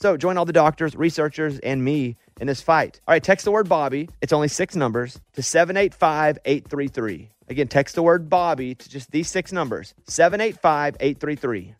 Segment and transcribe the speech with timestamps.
[0.00, 3.00] So join all the doctors, researchers, and me in this fight.
[3.08, 4.08] All right, text the word Bobby.
[4.22, 7.30] It's only six numbers to 785 833.
[7.48, 11.74] Again, text the word Bobby to just these six numbers 785 833.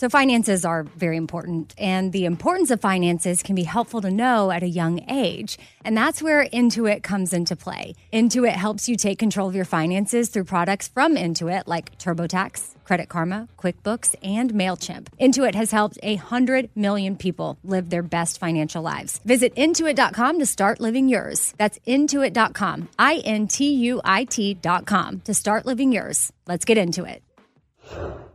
[0.00, 4.52] So, finances are very important, and the importance of finances can be helpful to know
[4.52, 5.58] at a young age.
[5.82, 7.96] And that's where Intuit comes into play.
[8.12, 13.08] Intuit helps you take control of your finances through products from Intuit like TurboTax, Credit
[13.08, 15.08] Karma, QuickBooks, and MailChimp.
[15.20, 19.18] Intuit has helped a 100 million people live their best financial lives.
[19.24, 21.54] Visit intuit.com to start living yours.
[21.58, 26.32] That's intuit.com, I N T U I T.com to start living yours.
[26.46, 28.27] Let's get into it.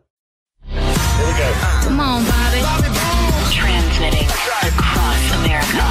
[1.17, 2.59] Come on, Bobby.
[3.53, 5.83] Transmitting across America.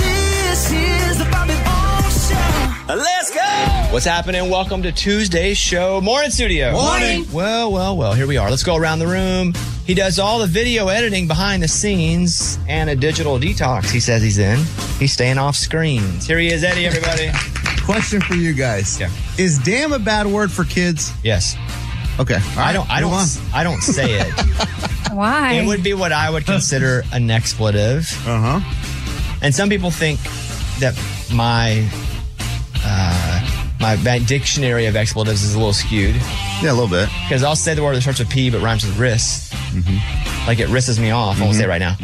[0.00, 2.94] This is the Bobby Bones Show.
[2.94, 3.92] Let's go!
[3.92, 4.48] What's happening?
[4.48, 6.00] Welcome to Tuesday's show.
[6.00, 6.70] Morning, studio.
[6.72, 7.26] Morning.
[7.32, 8.48] Well, well, well, here we are.
[8.50, 9.52] Let's go around the room.
[9.84, 14.22] He does all the video editing behind the scenes and a digital detox he says
[14.22, 14.58] he's in.
[15.00, 16.24] He's staying off screens.
[16.24, 17.30] Here he is, Eddie, everybody.
[17.84, 19.00] Question for you guys.
[19.00, 19.10] Yeah.
[19.38, 21.12] Is damn a bad word for kids?
[21.24, 21.56] yes.
[22.20, 22.34] Okay.
[22.34, 23.26] All I don't I don't on.
[23.54, 24.32] I don't say it.
[25.12, 25.54] Why?
[25.54, 28.06] it would be what I would consider an expletive.
[28.26, 29.38] Uh huh.
[29.42, 30.20] And some people think
[30.80, 30.94] that
[31.32, 31.88] my
[32.84, 36.14] uh, my, my dictionary of expletives is a little skewed
[36.62, 37.08] Yeah, a little bit.
[37.26, 39.48] because I'll say the word that starts with P but rhymes with riss.
[40.46, 41.40] Like it risses me off.
[41.40, 41.96] I won't say it right now.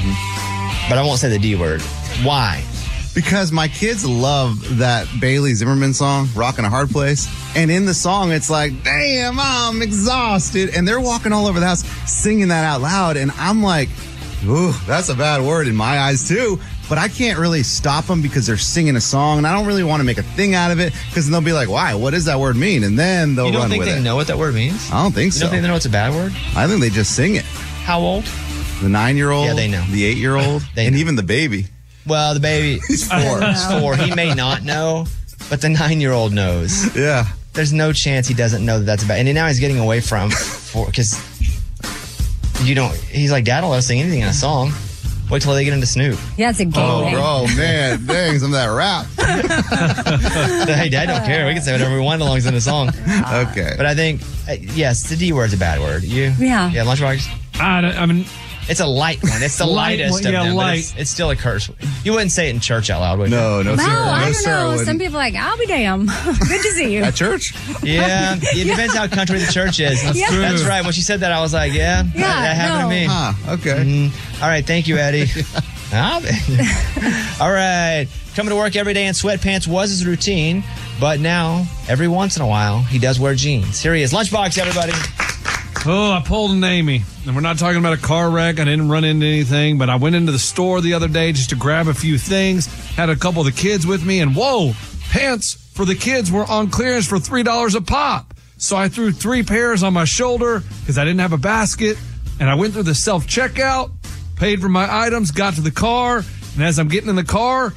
[0.88, 1.82] But I won't say the D word.
[2.22, 2.65] Why?
[3.16, 7.27] Because my kids love that Bailey Zimmerman song, Rock and A Hard Place.
[7.56, 10.77] And in the song, it's like, damn, I'm exhausted.
[10.77, 13.16] And they're walking all over the house singing that out loud.
[13.16, 13.88] And I'm like,
[14.44, 16.60] ooh, that's a bad word in my eyes, too.
[16.91, 19.38] But I can't really stop them because they're singing a song.
[19.38, 21.55] And I don't really want to make a thing out of it because they'll be
[21.55, 21.94] like, why?
[21.94, 22.84] What does that word mean?
[22.84, 24.03] And then they'll You don't run think with they it.
[24.03, 24.91] know what that word means?
[24.93, 25.41] I don't think You so.
[25.47, 26.32] don't think they know it's a bad word?
[26.55, 27.44] I think they just sing it.
[27.47, 28.25] How old?
[28.82, 29.82] The nine year old, Yeah, they know.
[29.91, 31.00] The eight year old, They and know.
[31.00, 31.66] even the baby.
[32.06, 33.43] Well, the baby He's four.
[33.44, 33.97] is four.
[33.97, 35.06] He may not know,
[35.50, 36.94] but the nine year old knows.
[36.97, 37.27] yeah.
[37.53, 39.19] There's no chance he doesn't know that that's a bad.
[39.27, 40.28] And now he's getting away from
[40.87, 41.17] because
[42.62, 42.94] you don't.
[42.94, 44.72] He's like, Dad will let us sing anything in a song.
[45.31, 46.19] Wait till they get into Snoop.
[46.37, 46.75] yeah, it's a game.
[46.77, 49.06] Oh, bro, man, dang, some of that rap.
[50.69, 51.47] hey, Dad don't care.
[51.47, 52.91] We can say whatever we want as long as in the song.
[52.91, 53.73] Okay.
[53.77, 56.03] But I think, uh, yes, the D word's a bad word.
[56.05, 56.33] You?
[56.38, 56.71] Yeah.
[56.71, 57.27] Yeah, lunchbox.
[57.61, 58.25] I, don't- I mean,
[58.69, 59.43] It's a light one.
[59.43, 60.47] It's the Light lightest one, of them.
[60.49, 60.78] but light.
[60.81, 61.71] It's, it's still a curse.
[62.04, 63.37] You wouldn't say it in church out loud, would you?
[63.37, 63.88] no, no, No, sir.
[63.91, 64.69] I no, don't sir, know.
[64.71, 64.87] wouldn't.
[64.87, 66.06] Some people are like, I'll be damn.
[66.49, 67.03] Good to see you.
[67.05, 67.55] At church?
[67.82, 70.03] Yeah, it depends how country the church is.
[70.03, 70.31] That's, Yeah.
[70.31, 70.82] that's right.
[70.82, 72.88] When she said that, I was like, yeah, that, Yeah, that happened no.
[72.88, 73.06] to me.
[73.09, 73.84] Huh, okay.
[74.10, 75.26] Mm, all right, thank you, Eddie.
[77.41, 80.65] All right, coming to work every day in sweatpants was his routine,
[80.99, 83.81] but now every once in a while he does wear jeans.
[83.81, 84.93] Here he is, lunchbox, everybody.
[85.84, 87.03] Oh, I pulled an Amy.
[87.26, 88.60] And we're not talking about a car wreck.
[88.60, 91.50] I didn't run into anything, but I went into the store the other day just
[91.50, 92.66] to grab a few things.
[92.94, 94.72] Had a couple of the kids with me, and whoa,
[95.10, 98.32] pants for the kids were on clearance for $3 a pop.
[98.59, 101.98] So I threw three pairs on my shoulder because I didn't have a basket.
[102.41, 103.91] And I went through the self checkout,
[104.37, 106.22] paid for my items, got to the car.
[106.54, 107.75] And as I'm getting in the car,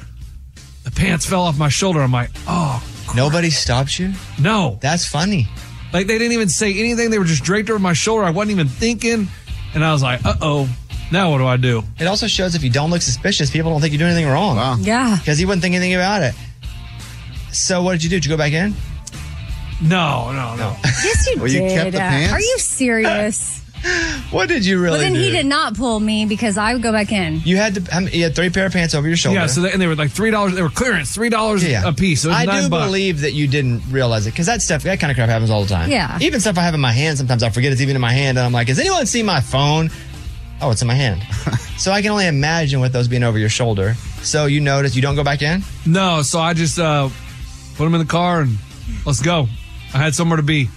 [0.84, 2.00] the pants fell off my shoulder.
[2.00, 2.82] I'm like, oh,
[3.14, 4.12] Nobody stopped you.
[4.40, 4.78] no.
[4.80, 5.48] That's funny.
[5.92, 7.10] Like they didn't even say anything.
[7.10, 8.24] They were just draped over my shoulder.
[8.24, 9.28] I wasn't even thinking.
[9.74, 10.68] And I was like, uh oh.
[11.12, 11.82] Now what do I do?
[11.98, 14.56] It also shows if you don't look suspicious, people don't think you're doing anything wrong.
[14.56, 14.76] Wow.
[14.78, 15.16] Yeah.
[15.18, 16.34] Because he wouldn't think anything about it.
[17.52, 18.16] So what did you do?
[18.16, 18.74] Did you go back in?
[19.82, 20.76] No, no, no.
[20.84, 21.54] Yes, you Well, did.
[21.54, 22.32] you kept the pants?
[22.32, 23.59] Are you serious?
[24.30, 25.18] What did you really well, then do?
[25.18, 27.40] he did not pull me because I would go back in.
[27.44, 27.94] You had to.
[27.96, 29.40] I mean, you had three pair of pants over your shoulder.
[29.40, 30.54] Yeah, so they, and they were like three dollars.
[30.54, 31.82] They were clearance, three dollars Yeah.
[31.88, 32.22] a piece.
[32.22, 32.86] So I nine do bucks.
[32.86, 35.62] believe that you didn't realize it because that stuff, that kind of crap happens all
[35.62, 35.90] the time.
[35.90, 36.16] Yeah.
[36.20, 38.38] Even stuff I have in my hand, sometimes I forget it's even in my hand,
[38.38, 39.90] and I'm like, "Has anyone seen my phone?"
[40.62, 41.22] Oh, it's in my hand.
[41.78, 43.94] so I can only imagine with those being over your shoulder.
[44.22, 45.62] So you notice you don't go back in.
[45.86, 47.08] No, so I just uh,
[47.76, 48.58] put them in the car and
[49.06, 49.48] let's go.
[49.92, 50.68] I had somewhere to be,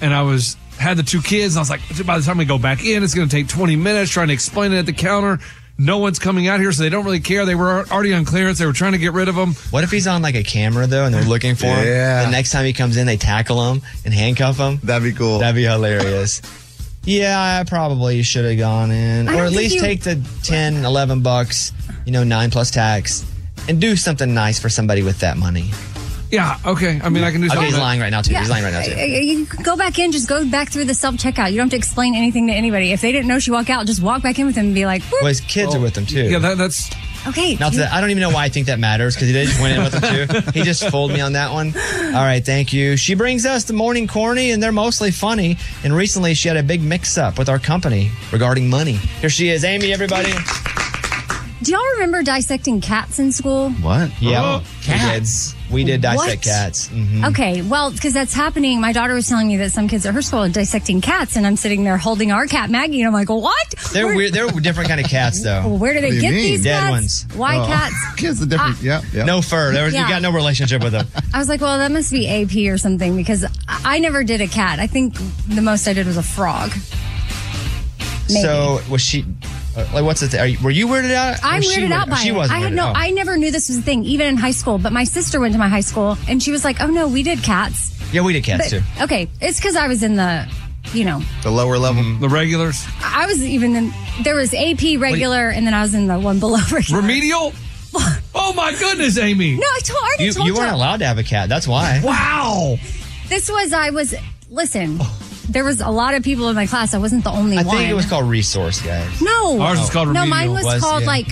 [0.00, 1.54] and I was had the two kids.
[1.54, 3.48] And I was like, by the time we go back in, it's going to take
[3.48, 5.38] 20 minutes trying to explain it at the counter.
[5.80, 7.46] No one's coming out here, so they don't really care.
[7.46, 8.58] They were already on clearance.
[8.58, 9.54] They were trying to get rid of them.
[9.70, 11.86] What if he's on like a camera though, and they're looking for him?
[11.86, 12.24] Yeah.
[12.24, 14.78] The next time he comes in, they tackle him and handcuff him.
[14.82, 15.38] That'd be cool.
[15.38, 16.42] That'd be hilarious.
[17.04, 20.84] yeah, I probably should have gone in, I or at least you- take the 10,
[20.84, 21.70] 11 bucks,
[22.04, 23.24] you know, nine plus tax,
[23.68, 25.70] and do something nice for somebody with that money.
[26.30, 27.00] Yeah, okay.
[27.02, 27.72] I mean, I can do Okay, something.
[27.72, 28.34] he's lying right now too.
[28.34, 28.92] He's lying right now too.
[29.00, 31.50] You can go back in, just go back through the self checkout.
[31.50, 32.92] You don't have to explain anything to anybody.
[32.92, 34.84] If they didn't know she walked out, just walk back in with them and be
[34.84, 36.24] like, "Whoop." Well, his kids are with him too.
[36.24, 36.90] Yeah, that, that's
[37.26, 37.54] okay.
[37.56, 39.48] Not you- that I don't even know why I think that matters because he did
[39.48, 40.50] just went in with them too.
[40.58, 41.72] He just fooled me on that one.
[42.14, 42.96] All right, thank you.
[42.98, 45.56] She brings us the morning corny, and they're mostly funny.
[45.82, 48.92] And recently, she had a big mix-up with our company regarding money.
[49.22, 49.92] Here she is, Amy.
[49.94, 50.32] Everybody.
[51.60, 53.70] Do y'all remember dissecting cats in school?
[53.70, 54.10] What?
[54.22, 55.56] Yeah, Oh, cats.
[55.70, 56.42] We did dissect What?
[56.42, 56.88] cats.
[56.88, 57.28] Mhm.
[57.30, 58.80] Okay, well, because that's happening.
[58.80, 61.44] My daughter was telling me that some kids at her school are dissecting cats, and
[61.44, 63.74] I'm sitting there holding our cat Maggie, and I'm like, what?
[63.92, 64.32] They're Where- weird.
[64.34, 65.68] They're different kind of cats, Well, though.
[65.74, 66.42] where do they do get mean?
[66.42, 66.90] these Dead cats?
[66.90, 67.26] ones.
[67.34, 67.66] Why Oh.
[67.66, 67.94] cats?
[68.22, 68.76] It's a different.
[68.76, 68.82] Ah.
[68.82, 69.24] yeah, yeah.
[69.24, 69.72] No fur.
[69.72, 71.08] There was, You got no relationship with them.
[71.34, 73.50] I was like, well, that must be AP or something because I
[73.84, 74.78] I never did a cat.
[74.78, 75.14] I think
[75.48, 76.70] the most I did was a frog.
[78.28, 78.42] Maybe.
[78.42, 79.24] So was she?
[79.78, 80.40] Uh, like, what's the thing?
[80.40, 81.38] Are you, were you weirded out?
[81.42, 82.32] I'm Or weirded out by She it.
[82.32, 82.58] wasn't.
[82.58, 82.86] I had no.
[82.86, 82.96] out.
[82.96, 84.78] I never knew this was a thing, even in high school.
[84.78, 87.22] But my sister went to my high school, and she was like, "Oh no, we
[87.22, 89.04] did cats." Yeah, we did cats But, too.
[89.04, 90.50] okay, it's because I was in the,
[90.92, 92.02] you know, The lower level.
[92.18, 92.84] the regulars.
[93.02, 93.92] I was even in.
[94.24, 97.00] There was AP regular, and then I was in the one below regular.
[97.00, 97.52] Remedial?
[98.40, 99.56] Oh my goodness, Amy.
[99.56, 99.98] No, I told.
[100.00, 101.48] I already You, told you weren't allowed to have a cat.
[101.48, 102.00] That's why.
[102.02, 102.76] Wow.
[103.28, 103.72] This was.
[103.72, 104.14] I was.
[104.48, 104.98] Listen,
[105.48, 106.94] there was a lot of people in my class.
[106.94, 107.64] I wasn't the only one.
[107.64, 107.76] I one.
[107.78, 109.20] think it was called resource, guys.
[109.20, 110.20] No, Ours is called no.
[110.20, 110.28] remedial.
[110.28, 111.08] Mine was, Was, called yeah.
[111.08, 111.26] like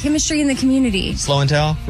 [0.00, 1.14] chemistry in the community.
[1.16, 1.74] Slow and tell.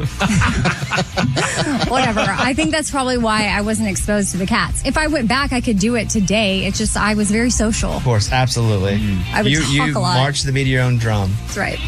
[1.87, 2.21] Whatever.
[2.21, 4.83] I think that's probably why I wasn't exposed to the cats.
[4.85, 6.65] If I went back, I could do it today.
[6.65, 7.91] It's just I was very social.
[7.91, 8.97] Of course, absolutely.
[8.97, 9.35] Mm-hmm.
[9.35, 10.15] I would you talk you a lot.
[10.17, 11.31] march the beat of your own drum.
[11.45, 11.79] That's right.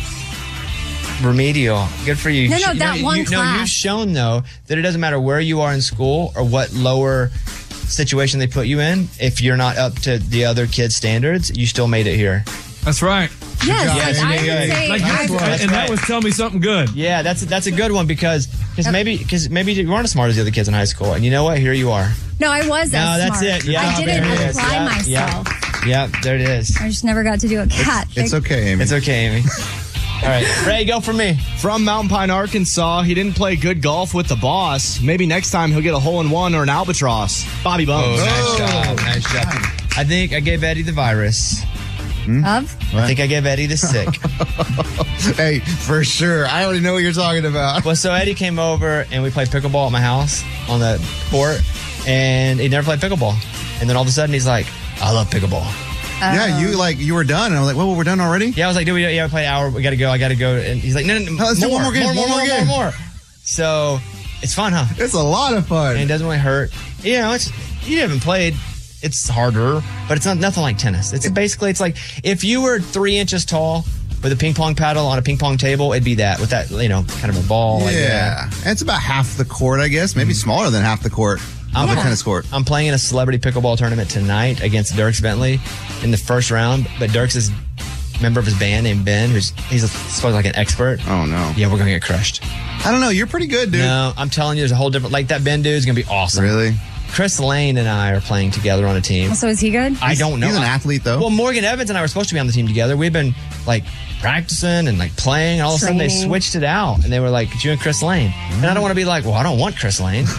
[1.23, 1.87] Remedial.
[2.05, 2.49] Good for you.
[2.49, 5.01] No, You no, sh- that you, one you, No, you've shown though that it doesn't
[5.01, 7.31] matter where you are in school or what lower
[7.89, 9.07] situation they put you in.
[9.19, 12.43] If you're not up to the other kids' standards, you still made it here.
[12.83, 13.29] That's right.
[13.65, 13.97] Yes, job.
[13.97, 14.89] like, Yes, I you would say.
[14.89, 15.61] Like, that's right.
[15.61, 16.89] And that was tell me something good.
[16.91, 20.29] Yeah, that's that's a good one because because maybe because maybe you weren't as smart
[20.29, 21.59] as the other kids in high school, and you know what?
[21.59, 22.09] Here you are.
[22.39, 22.93] no, I was.
[22.93, 23.65] No, as that's smart.
[23.65, 23.65] it.
[23.65, 24.57] Yeah, I didn't there it is.
[24.57, 25.47] apply Yeah, myself.
[25.85, 26.77] Yeah, yeah, there it is.
[26.79, 28.07] I just never got to do a cat.
[28.15, 28.81] It's okay, Amy.
[28.83, 29.43] It's okay, Amy.
[30.21, 31.35] All right, Ray, go for me.
[31.59, 34.99] From Mountain Pine, Arkansas, he didn't play good golf with the boss.
[34.99, 37.45] Maybe next time he'll get a hole in one or an albatross.
[37.63, 38.19] Bobby Bones.
[38.21, 38.57] Oh, nice oh.
[38.57, 39.47] job, nice job.
[39.97, 41.63] I think I gave Eddie the virus.
[42.25, 42.43] Hmm?
[42.43, 42.75] Of?
[42.93, 44.09] I think I gave Eddie the sick.
[45.35, 46.47] Hey, for sure.
[46.47, 47.83] I already know what you're talking about.
[47.83, 50.97] well, so Eddie came over and we played pickleball at my house on the
[51.29, 51.61] court,
[52.07, 53.35] and he never played pickleball.
[53.81, 54.65] And then all of a sudden he's like,
[55.01, 55.88] "I love pickleball."
[56.19, 58.47] Yeah, you um, like you were done, and I was like, "Well, we're done already."
[58.47, 59.69] Yeah, I was like, "Dude, we, yeah, we played an hour.
[59.69, 60.09] We got to go.
[60.09, 61.91] I got to go." And he's like, "No, no, no, Oh, let's do one more
[61.93, 62.93] game, more, more, more more, game." more, more."
[63.43, 63.99] So
[64.41, 64.85] it's fun, huh?
[64.97, 65.93] It's a lot of fun.
[65.93, 66.71] and it doesn't really hurt.
[67.03, 67.49] You know, it's
[67.87, 68.55] you haven't played.
[69.01, 71.13] It's harder, but it's not nothing like tennis.
[71.13, 73.85] It's basically it's like if you were three inches tall
[74.21, 76.69] with a ping pong paddle on a ping pong table, it'd be that with that
[76.69, 77.79] you know kind of a ball.
[77.79, 77.93] like that.
[77.93, 80.39] yeah, And it's about half the court, I guess, maybe mm-hmm.
[80.39, 81.39] smaller than half the court
[81.75, 82.45] of a tennis court.
[82.51, 85.59] I'm playing in a celebrity pickleball tournament tonight against Dierks Bentley
[86.03, 89.51] in the first round, but Dierks is a member of his band named Ben, who's
[89.69, 90.99] he's a, supposed like an expert.
[91.07, 92.43] Oh no, Yeah, we're gonna get crushed.
[92.85, 93.09] I don't know.
[93.09, 93.81] You're pretty good, dude.
[93.81, 96.43] No, I'm telling you, there's a whole different like that Ben dude's gonna be awesome.
[96.43, 96.75] Really?
[97.11, 99.33] Chris Lane and I are playing together on a team.
[99.33, 99.97] So is he good?
[100.01, 100.47] I don't know.
[100.47, 101.19] He's an athlete, though.
[101.19, 102.95] Well, Morgan Evans and I were supposed to be on the team together.
[102.95, 103.33] We've been
[103.65, 103.83] like
[104.21, 107.19] practicing and like playing, and all of a sudden they switched it out, and they
[107.19, 109.43] were like, you and Chris Lane." And I don't want to be like, "Well, I
[109.43, 110.25] don't want Chris Lane."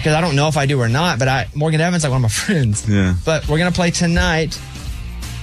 [0.00, 2.18] Because I don't know if I do or not, but I Morgan Evans like one
[2.18, 2.88] of my friends.
[2.88, 3.14] Yeah.
[3.24, 4.58] But we're gonna play tonight.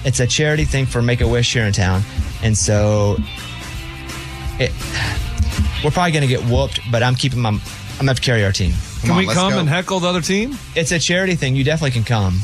[0.04, 2.02] It's a charity thing for Make a Wish here in town,
[2.42, 3.16] and so
[4.58, 4.72] it,
[5.84, 6.80] we're probably gonna get whooped.
[6.90, 7.50] But I'm keeping my.
[7.50, 7.60] I'm
[7.98, 8.72] gonna have to carry our team.
[9.00, 9.58] Can on, we let's come go.
[9.60, 10.56] and heckle the other team?
[10.74, 11.54] It's a charity thing.
[11.56, 12.40] You definitely can come.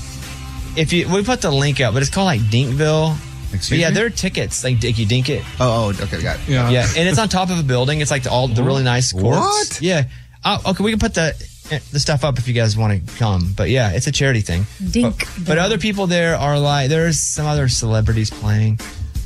[0.76, 3.14] If you, we put the link up, but it's called like Dinkville.
[3.52, 3.94] Excuse But yeah, me?
[3.94, 5.44] there are tickets like Dicky Dink it.
[5.60, 6.48] Oh, oh, okay, got it.
[6.48, 6.70] Yeah.
[6.70, 8.00] Yeah, and it's on top of a building.
[8.00, 9.36] It's like the, all the really nice courts.
[9.36, 9.80] What?
[9.80, 10.08] Yeah.
[10.44, 11.34] Oh, okay, we can put the
[11.92, 13.52] the stuff up if you guys want to come.
[13.56, 14.66] But yeah, it's a charity thing.
[14.90, 15.18] Dink.
[15.18, 18.78] But, but other people there are like there's some other celebrities playing.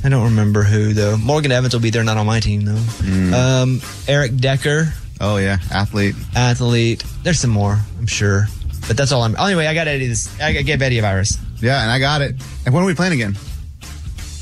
[0.03, 1.17] I don't remember who though.
[1.17, 2.73] Morgan Evans will be there, not on my team though.
[2.73, 3.33] Mm.
[3.33, 6.15] Um, Eric Decker, Oh yeah, athlete.
[6.35, 7.03] athlete.
[7.23, 8.47] There's some more, I'm sure.
[8.87, 9.35] But that's all I'm.
[9.35, 10.07] Anyway, I got Eddie.
[10.07, 11.37] This I gave Eddie a virus.
[11.61, 12.35] Yeah, and I got it.
[12.65, 13.35] And when are we playing again?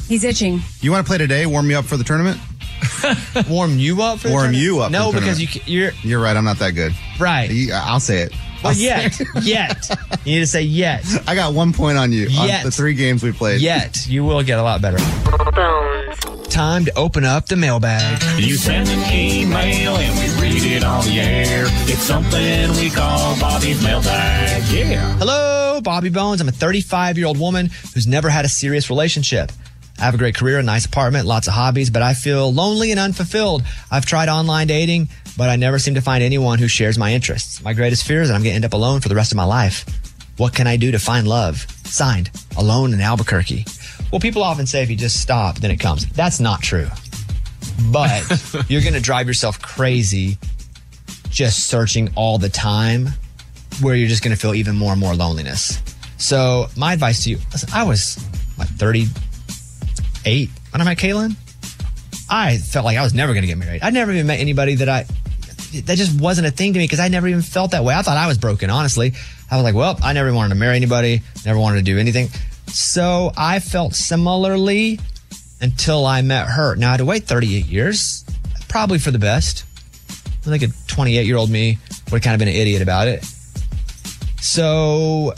[0.07, 0.61] He's itching.
[0.79, 1.45] You want to play today?
[1.47, 2.39] Warm me up for the tournament?
[3.49, 4.19] Warm you up?
[4.19, 4.63] For Warm tournament?
[4.63, 6.35] you up for No, the because you, you're You're right.
[6.35, 6.93] I'm not that good.
[7.19, 7.49] right.
[7.49, 8.33] You- I'll say it.
[8.63, 9.87] Well, yet, yet.
[10.25, 11.05] You need to say yet.
[11.27, 12.59] I got one point on you Yet.
[12.59, 13.61] on the three games we played.
[13.61, 14.07] Yet.
[14.07, 14.97] You will get a lot better.
[16.49, 18.19] Time to open up the mailbag.
[18.39, 21.65] You send an email and we read it on the air.
[21.87, 24.63] It's something we call Bobby's mailbag.
[24.71, 25.15] Yeah.
[25.17, 26.41] Hello, Bobby Bones.
[26.41, 29.51] I'm a 35 year old woman who's never had a serious relationship.
[29.99, 32.91] I have a great career, a nice apartment, lots of hobbies, but I feel lonely
[32.91, 33.63] and unfulfilled.
[33.89, 37.63] I've tried online dating, but I never seem to find anyone who shares my interests.
[37.63, 39.37] My greatest fear is that I'm going to end up alone for the rest of
[39.37, 39.85] my life.
[40.37, 41.65] What can I do to find love?
[41.85, 43.65] Signed, alone in Albuquerque.
[44.11, 46.05] Well, people often say if you just stop, then it comes.
[46.11, 46.87] That's not true.
[47.91, 48.21] But
[48.69, 50.37] you're going to drive yourself crazy
[51.29, 53.09] just searching all the time,
[53.81, 55.81] where you're just going to feel even more and more loneliness.
[56.17, 58.23] So, my advice to you listen, I was
[58.57, 59.05] like 30,
[60.27, 61.35] eight when I met Caitlin,
[62.29, 63.81] I felt like I was never going to get married.
[63.81, 65.05] I never even met anybody that I,
[65.85, 67.95] that just wasn't a thing to me because I never even felt that way.
[67.95, 69.13] I thought I was broken, honestly.
[69.49, 72.27] I was like, well, I never wanted to marry anybody, never wanted to do anything.
[72.67, 74.99] So I felt similarly
[75.61, 76.75] until I met her.
[76.75, 78.25] Now I had to wait 38 years,
[78.67, 79.63] probably for the best.
[80.45, 81.77] I think a 28 year old me
[82.11, 83.25] would have kind of been an idiot about it.
[84.41, 85.33] So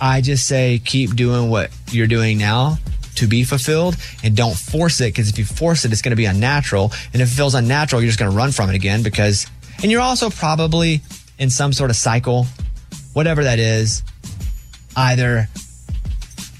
[0.00, 2.78] I just say, keep doing what you're doing now
[3.16, 6.16] to be fulfilled and don't force it because if you force it, it's going to
[6.16, 6.92] be unnatural.
[7.12, 9.46] And if it feels unnatural, you're just going to run from it again because,
[9.82, 11.00] and you're also probably
[11.38, 12.46] in some sort of cycle,
[13.12, 14.02] whatever that is,
[14.96, 15.48] either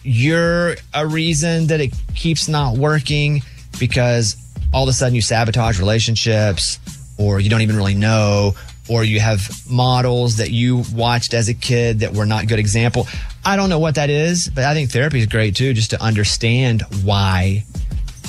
[0.03, 3.43] you're a reason that it keeps not working
[3.79, 4.37] because
[4.73, 6.79] all of a sudden you sabotage relationships
[7.19, 8.55] or you don't even really know
[8.89, 13.09] or you have models that you watched as a kid that were not good example.
[13.47, 16.03] I don't know what that is, but I think therapy is great too, just to
[16.03, 17.65] understand why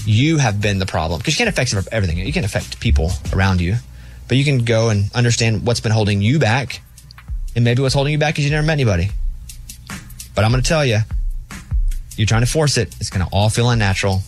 [0.06, 1.20] you have been the problem.
[1.20, 2.18] Because you can't affect everything.
[2.18, 3.76] You can't affect people around you,
[4.28, 6.82] but you can go and understand what's been holding you back.
[7.56, 9.10] And maybe what's holding you back is you never met anybody.
[10.36, 11.00] But I'm going to tell you,
[12.18, 12.94] you're trying to force it.
[13.00, 14.22] It's going to all feel unnatural.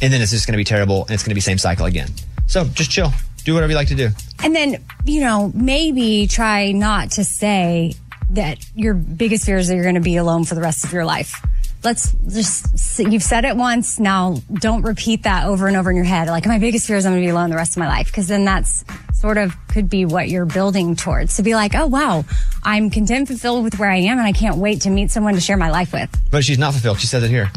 [0.00, 1.86] And then it's just going to be terrible and it's going to be same cycle
[1.86, 2.08] again.
[2.46, 3.12] So just chill.
[3.44, 4.10] Do whatever you like to do.
[4.44, 7.94] And then, you know, maybe try not to say
[8.30, 10.92] that your biggest fear is that you're going to be alone for the rest of
[10.92, 11.44] your life.
[11.84, 14.00] Let's just, you've said it once.
[14.00, 16.26] Now don't repeat that over and over in your head.
[16.28, 18.12] Like, my biggest fear is I'm going to be alone the rest of my life.
[18.12, 21.36] Cause then that's sort of could be what you're building towards.
[21.36, 22.24] To be like, oh, wow,
[22.64, 25.40] I'm content, fulfilled with where I am, and I can't wait to meet someone to
[25.40, 26.10] share my life with.
[26.30, 27.00] But she's not fulfilled.
[27.00, 27.50] She says it here.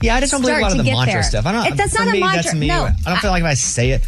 [0.00, 1.22] Yeah, I just don't believe a lot of the mantra there.
[1.22, 1.44] stuff.
[1.46, 1.66] I don't.
[1.66, 2.42] It- that's for not a me, mantra.
[2.42, 2.68] That's me.
[2.68, 4.02] No, I don't feel like if I say it,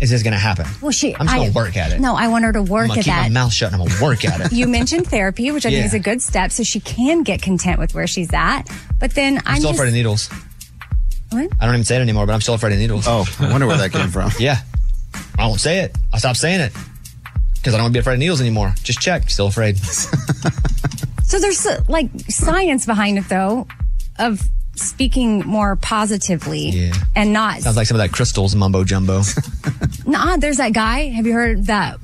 [0.00, 0.66] it's this going to happen.
[0.82, 2.00] Well, she, I'm just going to work at it.
[2.00, 3.32] No, I want her to work I'm work going to at keep my that.
[3.32, 4.52] mouth shut and I'm going to work at it.
[4.56, 5.76] You mentioned therapy, which I Yeah.
[5.78, 8.62] think is a good step, so she can get content with where she's at.
[8.98, 10.28] But then I'm, I'm still just, afraid of needles.
[11.30, 11.50] What?
[11.60, 13.04] I don't even say it anymore, but I'm still afraid of needles.
[13.08, 14.30] Oh, I wonder where that came from.
[14.38, 14.58] yeah.
[15.38, 15.96] I won't say it.
[16.12, 16.72] I stopped saying it
[17.54, 18.74] because I don't want to be afraid of needles anymore.
[18.82, 19.30] Just check.
[19.30, 19.78] Still afraid.
[21.26, 23.66] So there's uh, like science behind it, though,
[24.18, 24.42] of
[24.76, 26.92] speaking more positively Yeah.
[27.14, 27.60] and not.
[27.60, 29.22] Sounds like some of that crystals mumbo jumbo.
[30.06, 31.08] Nah, there's that guy.
[31.08, 31.98] Have you heard that?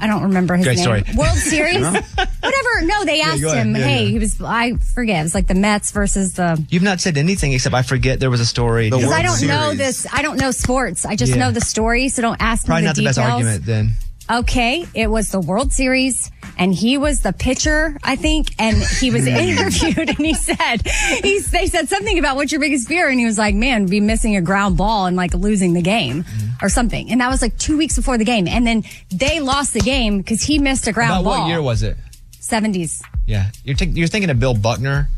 [0.00, 0.84] I don't remember his Great name.
[0.84, 1.04] story.
[1.16, 2.82] World Series, whatever.
[2.84, 3.66] No, they asked go ahead.
[3.66, 3.74] him.
[3.76, 4.08] Yeah, hey, yeah.
[4.10, 4.40] he was.
[4.40, 5.20] I forget.
[5.20, 6.64] It was like the Mets versus the.
[6.70, 8.88] You've not said anything except I forget there was a story.
[8.88, 9.78] The Because I World don't know Series.
[9.78, 10.06] this.
[10.12, 11.04] I don't know sports.
[11.04, 11.38] I just Yeah.
[11.40, 12.08] know the story.
[12.08, 13.90] So don't ask Probably me the not the best argument then.
[14.30, 19.10] Okay, it was the World Series, and he was the pitcher, I think, and he
[19.10, 23.18] was interviewed, and he said, he, they said something about what's your biggest fear, and
[23.18, 26.24] he was like, man, be missing a ground ball and like losing the game
[26.62, 29.72] or something, and that was like two weeks before the game, and then they lost
[29.72, 31.40] the game because he missed a ground About ball.
[31.40, 31.96] what year was it?
[32.38, 33.02] Seventies.
[33.26, 35.08] Yeah, you're think you're thinking of Bill Buckner,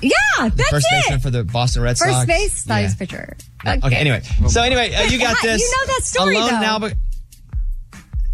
[0.00, 1.22] Yeah, that's first baseman it.
[1.22, 2.10] for the Boston Red Sox.
[2.10, 2.86] First base, thought he Yeah.
[2.86, 3.36] was pitcher.
[3.66, 3.96] Okay.
[3.96, 5.60] anyway, so anyway, uh, you got this.
[5.60, 6.60] you know that story, Alone though.
[6.60, 6.94] now, but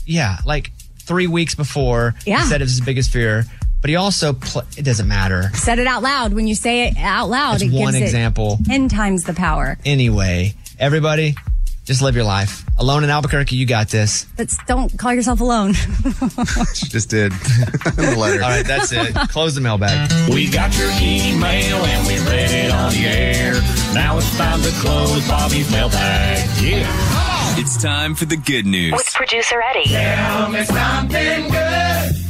[0.07, 0.71] yeah, like
[1.09, 2.41] three weeks before, Yeah.
[2.43, 3.45] he said it was his biggest fear.
[3.81, 5.50] But he also, pl- it doesn't matter.
[5.55, 6.33] Said it out loud.
[6.35, 8.59] When you say it out loud, That's it gives one it example.
[8.67, 9.79] ten times the power.
[9.85, 11.37] Anyway, everybody,
[11.85, 12.65] just live your life.
[12.77, 14.27] Alone in Albuquerque, you got this.
[14.37, 15.75] But don't call yourself alone.
[16.75, 17.33] She just did.
[17.99, 18.43] In the letter.
[18.43, 19.15] All right, that's it.
[19.31, 20.11] Close the mailbag.
[20.31, 23.53] We got your email and we read it on the air.
[23.95, 26.49] Now it's time to close Bobby's mailbag.
[26.62, 27.27] Yeah.
[27.61, 28.93] It's time for the good news.
[28.93, 29.88] With producer Eddie.
[29.88, 32.27] Tell me something good.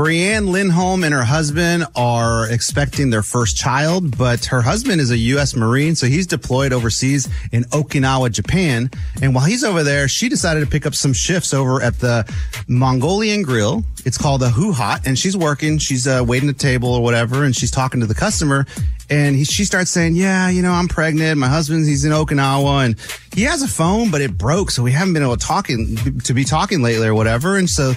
[0.00, 5.18] Brianne Lindholm and her husband are expecting their first child, but her husband is a
[5.18, 5.54] U.S.
[5.54, 8.90] Marine, so he's deployed overseas in Okinawa, Japan.
[9.20, 12.26] And while he's over there, she decided to pick up some shifts over at the
[12.66, 13.84] Mongolian Grill.
[14.06, 15.76] It's called the HuHot, and she's working.
[15.76, 18.64] She's uh, waiting at the table or whatever, and she's talking to the customer.
[19.10, 21.36] And he, she starts saying, "Yeah, you know, I'm pregnant.
[21.36, 22.96] My husband's he's in Okinawa, and
[23.34, 26.32] he has a phone, but it broke, so we haven't been able to talking to
[26.32, 27.92] be talking lately or whatever." And so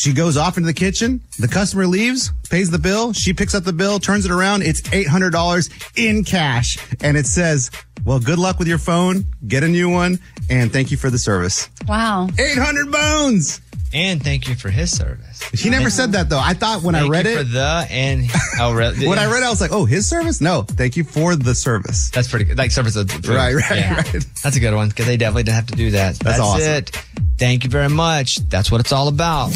[0.00, 1.20] She goes off into the kitchen.
[1.38, 3.12] The customer leaves, pays the bill.
[3.12, 4.62] She picks up the bill, turns it around.
[4.62, 6.78] It's $800 in cash.
[7.02, 7.70] And it says,
[8.06, 9.26] well, good luck with your phone.
[9.46, 10.18] Get a new one.
[10.48, 11.68] And thank you for the service.
[11.86, 12.28] Wow.
[12.38, 13.60] 800 bones.
[13.92, 15.42] And thank you for his service.
[15.50, 16.38] He never said that though.
[16.38, 18.24] I thought when I read you it, for the and
[18.60, 20.40] oh, re- when I read it, I was like, oh, his service?
[20.40, 22.08] No, thank you for the service.
[22.10, 22.56] That's pretty good.
[22.56, 23.26] Like service of food.
[23.26, 23.96] Right, right, Yeah.
[23.96, 24.26] right.
[24.44, 26.16] That's a good one because they definitely didn't have to do that.
[26.20, 26.62] That's, awesome.
[26.62, 26.90] it.
[27.36, 28.36] Thank you very much.
[28.48, 29.50] That's what it's all about.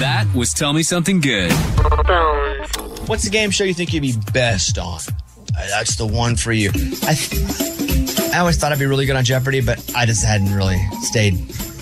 [0.00, 1.50] That was Tell Me Something Good.
[3.08, 4.98] What's the game show you think you'd be best on?
[5.56, 6.68] Uh, That's the one for you.
[6.70, 10.52] I, th- I always thought I'd be really good on Jeopardy, but I just hadn't
[10.54, 11.34] really stayed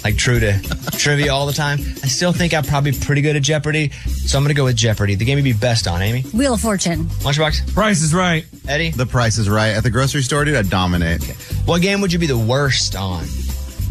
[0.06, 0.56] like true to
[0.92, 1.80] trivia all the time.
[1.80, 5.16] I still think I'm probably pretty good at Jeopardy, so I'm gonna go with Jeopardy.
[5.16, 6.22] The game you'd be best on, Amy.
[6.32, 7.06] Wheel of Fortune.
[7.26, 8.46] Lunchbox, Price is right.
[8.68, 8.90] Eddie.
[8.90, 9.70] The price is right.
[9.70, 11.24] At the grocery store, dude, I dominate.
[11.64, 13.24] What game would you be the worst on?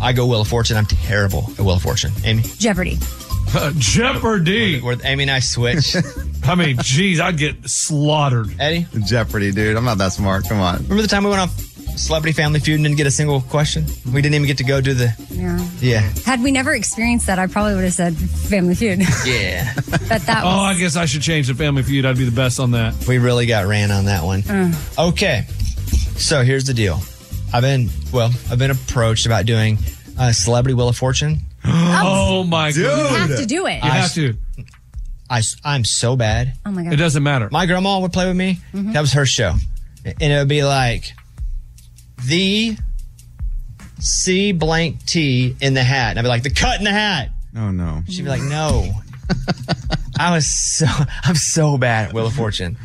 [0.02, 0.78] I go Wheel of Fortune.
[0.78, 2.14] I'm terrible at Wheel of Fortune.
[2.24, 2.44] Amy.
[2.60, 2.98] Jeopardy.
[3.54, 4.80] Uh, Jeopardy.
[4.80, 5.98] Where Amy and I switch.
[6.46, 8.56] I mean, geez, I'd get slaughtered.
[8.58, 8.88] Eddie.
[9.06, 9.76] Jeopardy, dude.
[9.76, 10.48] I'm not that smart.
[10.48, 10.78] Come on.
[10.84, 11.50] Remember the time we went on
[11.98, 13.86] Celebrity Family Feud and didn't get a single question?
[14.06, 15.14] We didn't even get to go do the.
[15.32, 15.66] Yeah.
[15.80, 16.00] Yeah.
[16.26, 19.00] Had we never experienced that, I probably would have said Family Feud.
[19.26, 19.74] Yeah.
[20.10, 20.76] but that Oh, was.
[20.76, 22.06] I guess I should change the Family Feud.
[22.06, 23.08] I'd be the best on that.
[23.08, 24.44] We really got ran on that one.
[24.50, 24.74] Uh.
[25.00, 25.46] Okay.
[26.18, 27.00] So here's the deal.
[27.54, 29.78] I've been, well, I've been approached about doing
[30.20, 31.40] a Celebrity Wheel of Fortune.
[31.68, 33.30] Oh my you god!
[33.30, 33.84] have to do it.
[33.84, 34.36] You have to.
[35.30, 36.54] I, I'm so bad.
[36.66, 36.94] oh my god!
[36.94, 37.50] It doesn't matter.
[37.52, 38.60] My grandma would play with me.
[38.74, 39.54] That was her show.
[40.06, 41.14] And it would be like
[42.24, 42.78] the
[44.00, 46.12] C blank T in the hat.
[46.12, 47.30] And I'd be like, the cut in the hat.
[47.58, 48.04] Oh, no.
[48.10, 48.92] She'd be like, no.
[50.20, 50.86] I was so,
[51.24, 52.78] I'm so bad at Wheel of Fortune.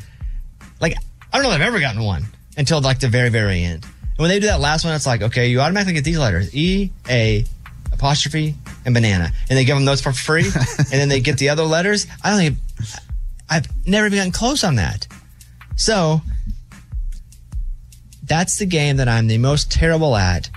[0.81, 0.95] Like,
[1.33, 3.85] I don't know if I've ever gotten one until like the very, very end.
[3.85, 6.55] And when they do that last one, it's like, okay, you automatically get these letters
[6.55, 7.45] E, A,
[7.93, 9.33] apostrophe, and banana.
[9.49, 10.45] And they give them those for free.
[10.45, 12.07] and then they get the other letters.
[12.23, 12.59] I don't think,
[13.49, 15.07] I've never even gotten close on that.
[15.77, 16.21] So,
[18.31, 20.49] that's the game that I'm the most terrible at.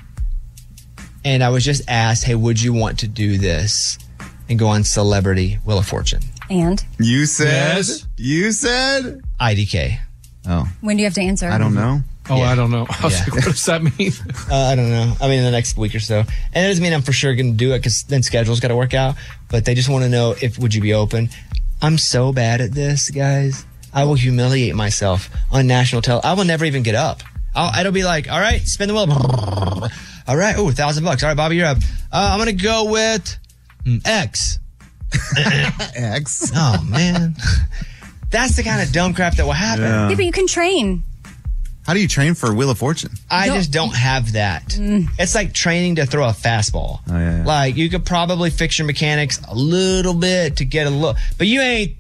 [1.26, 3.98] And I was just asked, hey, would you want to do this
[4.48, 6.22] and go on Celebrity Wheel of Fortune?
[6.50, 8.08] And You said, Yes.
[8.18, 9.98] you said, IDK.
[10.48, 11.50] oh, when do you have to answer?
[11.50, 12.02] I don't know.
[12.30, 12.52] Oh, Yeah.
[12.52, 12.86] I don't know.
[12.90, 13.24] I was Yeah.
[13.34, 14.12] like, what does that mean?
[14.52, 15.16] Uh, I don't know.
[15.22, 16.20] I mean, in the next week or so.
[16.20, 18.68] And it doesn't mean I'm for sure going to do it because then schedule's got
[18.68, 19.16] to work out.
[19.50, 21.30] But they just want to know if would you be open.
[21.82, 23.66] I'm so bad at this, guys.
[23.94, 26.30] I will humiliate myself on national television.
[26.30, 27.24] I will never even get up.
[27.56, 29.08] I'll, it'll be like, all right, spin the wheel.
[30.26, 31.22] All right, oh, a thousand bucks.
[31.22, 31.78] All right, Bobby, you're up.
[32.10, 33.38] Uh, I'm gonna go with
[33.84, 34.58] mm, X.
[35.96, 36.52] X.
[36.56, 37.36] Oh man,
[38.30, 39.84] that's the kind of dumb crap that will happen.
[39.84, 40.10] Yeah.
[40.10, 41.04] Yeah, but you can train.
[41.86, 43.12] How do you train for Wheel of Fortune?
[43.30, 44.78] I Don't- just don't have that.
[45.20, 47.02] It's like training to throw a fastball.
[47.10, 47.46] Oh, yeah, yeah.
[47.46, 51.48] Like you could probably fix your mechanics a little bit to get a look, but
[51.48, 51.98] you ain't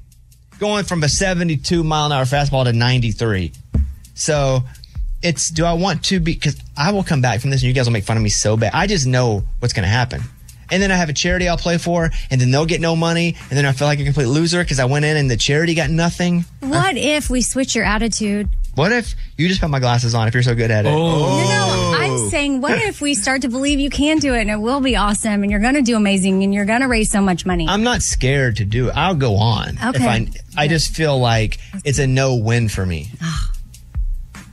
[0.59, 3.51] going from a 72 mile an hour fastball to 93.
[4.13, 4.63] So
[5.23, 7.73] it's do I want to be because I will come back from this and you
[7.73, 8.71] guys will make fun of me so bad.
[8.73, 10.21] I just know what's going to happen.
[10.71, 13.35] And then I have a charity I'll play for, and then they'll get no money,
[13.49, 15.75] and then I feel like a complete loser because I went in and the charity
[15.75, 16.45] got nothing.
[16.61, 18.49] What if we switch your attitude?
[18.73, 20.89] What if you just put my glasses on if you're so good at it?
[20.89, 22.29] Oh, no, I'm oh.
[22.29, 24.95] saying, what if we start to believe you can do it and it will be
[24.95, 27.67] awesome and you're going to do amazing and you're going to raise so much money?
[27.69, 28.93] I'm not scared to do it.
[28.95, 29.77] I'll go on.
[29.79, 30.07] If Okay.
[30.07, 33.09] I, I just feel like it's a no win for me.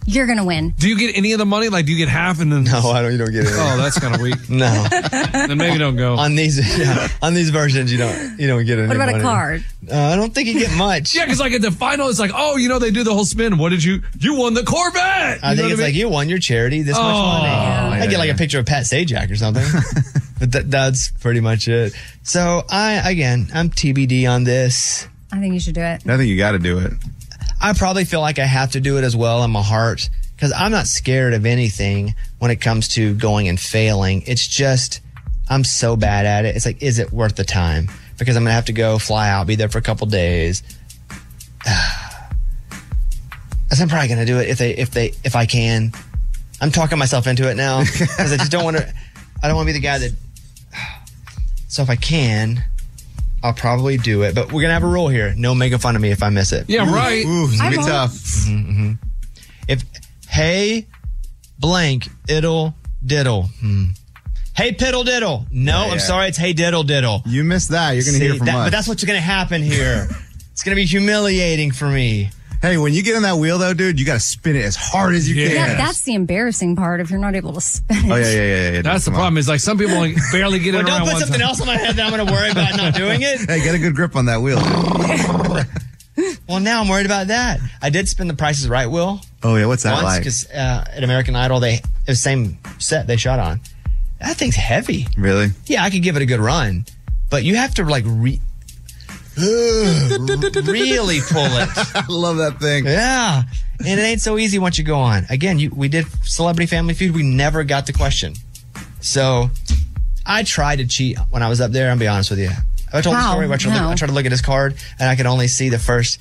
[0.07, 0.71] You're going to win.
[0.79, 1.69] do you get any of the money?
[1.69, 2.65] Like, do you get half and then?
[2.65, 3.13] No, I don't.
[3.13, 3.53] You don't get it.
[3.53, 4.37] Oh, that's kind of weak.
[4.51, 4.87] no.
[4.91, 6.17] then maybe don't go.
[6.17, 8.39] on these, yeah, on these versions, you don't.
[8.39, 8.87] You don't get it.
[8.89, 9.65] What about a card?
[9.91, 11.15] Uh, I don't think you get much.
[11.21, 13.25] Yeah, because like at the final, it's like, oh, you know, they do the whole
[13.25, 13.59] spin.
[13.59, 14.03] What did you?
[14.19, 15.03] You won the Corvette.
[15.43, 15.87] I You know think what it's mean?
[15.89, 17.45] like you won your charity this much Oh, money.
[17.49, 19.65] yeah, I get like a picture of Pat Sajak or something.
[20.39, 21.93] but that, that's pretty much it.
[22.23, 25.07] So I again, I'm TBD on this.
[25.33, 26.03] I think you should do it.
[26.09, 26.93] I think you got to do it.
[27.61, 30.53] I probably feel like I have to do it as well in my heart because
[30.53, 34.23] I'm not scared of anything when it comes to going and failing.
[34.27, 35.01] It's just
[35.51, 36.57] I'm so bad at it.
[36.57, 37.91] It's like, is it worth the time?
[38.19, 40.63] Because I'm gonna have to go fly out, be there for a couple days.
[41.67, 42.19] I'm
[43.89, 45.93] probably gonna do it if they if they if I can.
[46.61, 48.89] I'm talking myself into it now because I just don't want to.
[49.43, 50.13] I don't want to be the guy that.
[51.69, 52.63] So if I can,
[53.43, 54.35] I'll probably do it.
[54.35, 56.53] But we're gonna have a rule here: no making fun of me if I miss
[56.53, 56.69] it.
[56.69, 57.25] Yeah, right.
[57.25, 57.89] Ooh, it's gonna be won't.
[57.89, 58.47] tough.
[59.69, 59.85] If
[60.29, 60.87] hey
[61.59, 62.75] blank it'll
[63.05, 63.45] diddle.
[63.61, 63.85] Hmm.
[64.57, 65.47] Hey piddle diddle.
[65.51, 67.23] No, Yeah, I'm sorry, it's hey diddle diddle.
[67.25, 67.93] You missed that.
[67.93, 68.67] You're gonna See, hear from that- us.
[68.67, 70.09] But that's what's gonna happen here.
[70.53, 72.31] it's gonna be humiliating for me.
[72.63, 74.77] Hey, when you get in that wheel though, dude, you got to spin it as
[74.77, 75.55] hard as you can.
[75.55, 78.11] Yeah, that's the embarrassing part if you're not able to spin it.
[78.11, 78.71] Oh yeah, yeah, yeah.
[78.73, 79.39] yeah That's the problem.
[79.39, 81.49] Is like some people like barely get Well, it don't put one something time.
[81.49, 83.41] else on my head that I'm going to worry about not doing it.
[83.49, 84.59] Hey, get a good grip on that wheel.
[86.49, 87.61] Well, now I'm worried about that.
[87.81, 90.21] I did spin the Price is Right wheel Oh yeah, what's that once like?
[90.21, 93.61] because uh, at American Idol they it was the same set they shot on.
[94.21, 95.07] That thing's heavy.
[95.17, 95.49] Really?
[95.67, 96.85] Yeah, I could give it a good run,
[97.31, 98.41] but you have to like re-
[99.39, 101.69] really pull it.
[101.95, 102.85] I love that thing.
[102.85, 103.43] Yeah,
[103.79, 105.25] and it ain't so easy once you go on.
[105.31, 107.15] Again, you we did Celebrity Family Feud.
[107.15, 108.35] We never got the question,
[109.01, 109.51] so
[110.27, 111.91] I tried to cheat when I was up there.
[111.91, 112.51] I'll be honest with you.
[112.93, 113.47] I told the story.
[113.47, 113.75] I tried, to No.
[113.85, 116.21] look, I tried to look at his card, and I could only see the first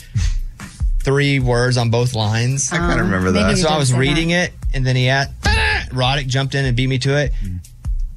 [1.04, 2.72] three words on both lines.
[2.72, 3.58] I kind of remember that.
[3.58, 5.32] So I was say reading it, and then he at
[5.89, 7.34] Roddick jumped in and beat me to it,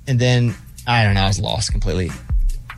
[0.06, 0.54] and then
[0.86, 2.10] I don't know, I was lost completely.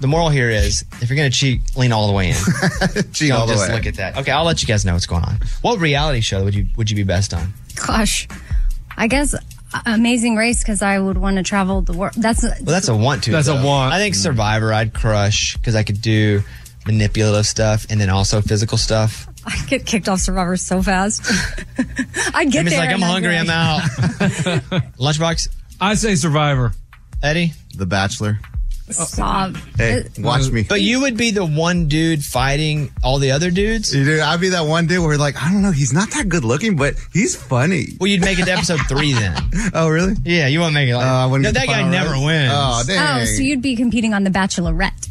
[0.00, 2.34] The moral here is, if you're gonna cheat, lean all the way in.
[3.12, 3.74] Cheat Don't all the just way.
[3.74, 4.16] look at that.
[4.18, 5.38] Okay, I'll let you guys know what's going on.
[5.62, 7.52] What reality show would you would you be best on?
[7.86, 8.26] Gosh,
[8.96, 9.38] I guess uh,
[9.86, 12.14] Amazing Race because I would want to travel the world.
[12.16, 13.30] That's Well, that's a want to.
[13.30, 13.92] That's a want.
[13.94, 16.42] I think Survivor, I'd crush because I could do
[16.86, 19.28] manipulative stuff and then also physical stuff.
[19.46, 21.22] I get kicked off Survivor so fast.
[22.34, 22.78] I get I'm there.
[22.78, 23.80] like, I'm and I'd be hungry, I'm out.
[24.98, 25.48] Lunchbox,
[25.80, 26.72] I say Survivor.
[27.22, 27.52] Eddie.
[27.76, 28.38] The Bachelor.
[28.90, 29.56] Stop.
[29.78, 30.62] Hey, watch me.
[30.68, 33.90] But you would be the one dude fighting all the other dudes.
[33.92, 36.44] Dude, I'd be that one dude where like, I don't know, he's not that good
[36.44, 37.86] looking, but he's funny.
[37.98, 39.36] Well, you'd make it to episode three then.
[39.72, 40.14] Oh, really?
[40.24, 40.94] Yeah, you won't make it.
[40.96, 42.24] Like, Uh, no, that guy never round.
[42.26, 42.52] wins.
[42.54, 43.22] Oh, dang.
[43.22, 45.08] Oh, so you'd be competing on The Bachelorette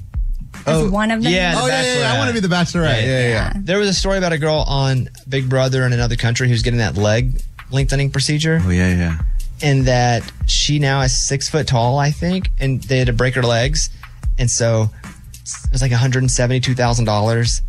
[0.67, 1.31] as one of them?
[1.33, 2.13] Yeah, Oh, the yeah, yeah, yeah.
[2.13, 3.01] I want to be the Bachelorette.
[3.01, 3.27] Yeah, yeah.
[3.29, 3.53] yeah.
[3.57, 6.77] There was a story about a girl on Big Brother in another country who's getting
[6.79, 9.17] that leg lengthening procedure, Oh, yeah, yeah.
[9.63, 13.33] And that she now is six foot tall, I think, and they had to break
[13.33, 13.89] her legs,
[14.37, 17.61] and so it was like one hundred and seventy-two thousand dollars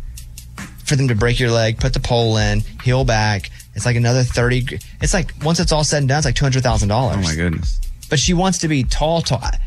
[0.85, 3.49] for them to break your leg, put the pole in, heal back.
[3.73, 4.65] It's like another thirty.
[5.01, 7.17] It's like once it's all said and done, it's like two hundred thousand dollars.
[7.17, 7.79] Oh, my goodness.
[8.09, 9.39] but she wants to be tall, tall.
[9.41, 9.57] I,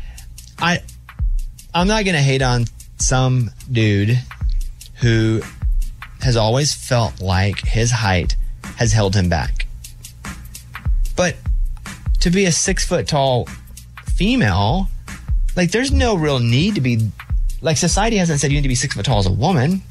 [0.59, 0.79] I
[1.73, 2.65] I'm not gonna hate on
[2.97, 4.19] some dude
[5.01, 5.41] who
[6.21, 8.35] has always felt like his height
[8.77, 9.65] has held him back.
[11.15, 11.35] But
[12.21, 13.47] to be a six foot tall
[14.05, 14.87] female,
[15.55, 17.09] like there's no real need to be
[17.61, 19.81] like society hasn't said you need to be six foot tall as a woman,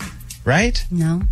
[0.44, 0.84] right?
[0.90, 1.22] No.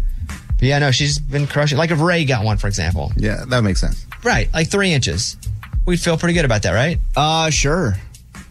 [0.58, 1.76] But yeah, no, she's been crushing.
[1.78, 4.06] Like if Ray got one, for example, Yeah, that makes sense.
[4.24, 5.36] right, like three inches,
[5.84, 6.98] we'd feel pretty good about that, right?
[7.14, 7.94] Uh, sure.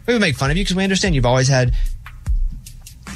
[0.06, 1.74] we would make fun of you because we understand you've always had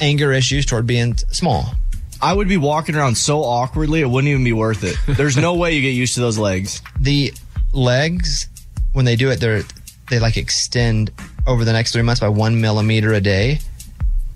[0.00, 1.74] anger issues toward being small.
[2.22, 4.96] I would be walking around so awkwardly, it wouldn't even be worth it.
[5.16, 6.82] There's no way you get used to those legs.
[6.98, 7.32] The
[7.72, 8.48] legs,
[8.92, 9.62] when they do it, they're
[10.10, 11.10] they like extend
[11.46, 13.60] over the next three months by one millimeter a day,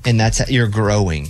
[0.05, 1.29] and that's you're growing.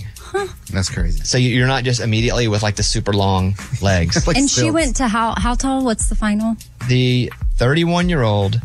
[0.73, 1.23] That's crazy.
[1.23, 4.27] So you- you're not just immediately with like the super long legs.
[4.27, 4.73] Like and she stilts.
[4.73, 5.85] went to how how tall?
[5.85, 6.57] What's the final?
[6.89, 8.59] the 31 year old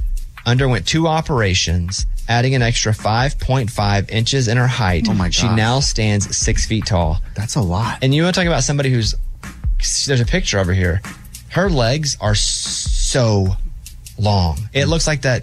[0.45, 5.07] underwent two operations, adding an extra 5.5 inches in her height.
[5.09, 7.19] Oh my She now stands six feet tall.
[7.37, 7.99] That's a lot.
[8.03, 9.15] And you want to talk about somebody who's
[10.07, 11.01] there's a picture over here.
[11.51, 13.55] Her legs are so
[14.21, 14.59] long.
[14.73, 15.43] It looks like that.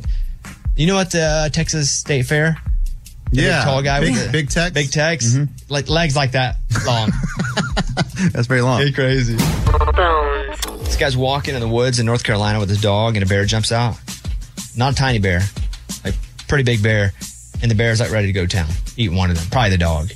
[0.75, 2.57] You know what the uh, Texas State Fair?
[3.31, 3.59] The yeah.
[3.59, 4.73] big tall guy big, with the big text.
[4.73, 5.37] big Tex,
[5.69, 7.11] like legs like that long.
[8.31, 8.81] That's very long.
[8.93, 9.35] crazy.
[9.35, 13.43] This guy's walking in the woods in North Carolina with his dog, and a bear
[13.45, 13.97] jumps out.
[14.77, 15.41] Not a tiny bear,
[16.05, 16.15] like
[16.47, 17.11] pretty big bear,
[17.61, 19.77] and the bear's like ready to go to town, eat one of them, probably the
[19.77, 20.09] dog.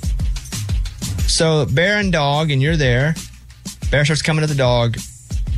[1.28, 3.14] So bear and dog, and you're there.
[3.90, 4.96] Bear starts coming to the dog.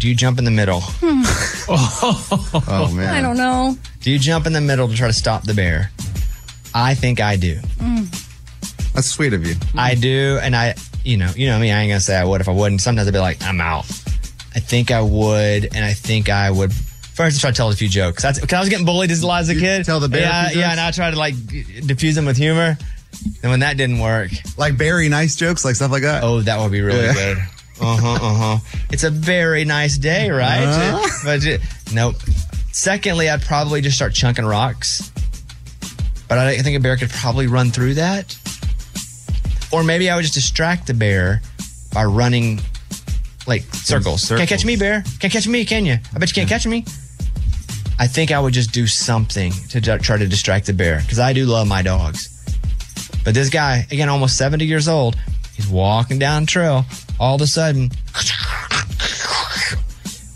[0.05, 0.83] Do you jump in the middle?
[0.83, 1.23] Hmm.
[1.67, 3.14] Oh, oh man.
[3.14, 3.75] I don't know.
[4.03, 5.90] Do you jump in the middle to try to stop the bear?
[6.75, 7.55] I think I do.
[7.81, 8.03] Hmm.
[8.93, 9.55] That's sweet of you.
[9.75, 11.73] I do, and I, you know, you know me.
[11.73, 12.83] I ain't gonna say I would if I wouldn't.
[12.83, 13.87] Sometimes I'd be like, I'm out.
[14.55, 16.71] I think I would, and I think I would.
[16.75, 18.23] First, I try to tell a few jokes.
[18.23, 19.87] That's because I was getting bullied as a lot as a kid.
[19.87, 20.73] tell the bear a yeah, few yeah, jokes?
[20.73, 21.35] and I tried to like
[21.87, 22.77] diffuse them with humor.
[23.43, 26.23] And when that didn't work, Like Barry nice jokes, like stuff like that.
[26.25, 27.14] oh, that would be really Yeah.
[27.14, 27.38] good.
[27.81, 28.59] Uh huh, uh huh.
[28.91, 30.65] It's a very nice day, right?
[30.65, 31.09] Uh-huh.
[31.25, 31.61] But it-
[31.93, 32.17] nope.
[32.73, 35.11] Secondly, I'd probably just start chunking rocks.
[36.29, 38.37] But I think a bear could probably run through that.
[39.73, 41.43] Or maybe I would just distract the bear
[41.93, 42.61] by running
[43.47, 44.29] like circles.
[44.29, 45.05] Can't catch me, bear.
[45.21, 45.99] Can't catch me, can you?
[46.15, 46.85] I bet you can't catch me.
[47.99, 51.19] I think I would just do something to d- try to distract the bear because
[51.21, 52.31] I do love my dogs.
[53.25, 55.17] But this guy, again, almost 70 years old,
[55.55, 56.85] he's walking down the trail.
[57.20, 57.90] All of a sudden,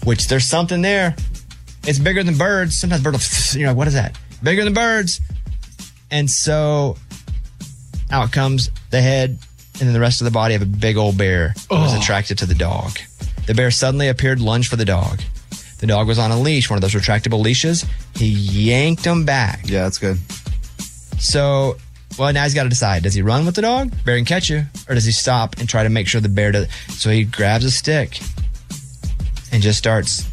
[0.05, 1.17] which there's something there.
[1.85, 2.79] It's bigger than birds.
[2.79, 4.19] Sometimes birds, you know, what is that?
[4.43, 5.21] Bigger than birds.
[6.11, 6.97] And so
[8.11, 9.39] out comes the head
[9.81, 12.39] and then the rest of the body of a big old bear who was attracted
[12.39, 12.99] to the dog.
[13.47, 15.21] The bear suddenly appeared, lunged for the dog.
[15.79, 17.85] The dog was on a leash, one of those retractable leashes.
[18.17, 19.61] He yanked him back.
[19.65, 20.19] Yeah, that's good.
[21.19, 21.77] So,
[22.19, 24.51] well, now he's got to decide: does he run with the dog, bear can catch
[24.51, 26.67] you, or does he stop and try to make sure the bear does?
[26.91, 28.21] So he grabs a stick
[29.53, 30.27] and just starts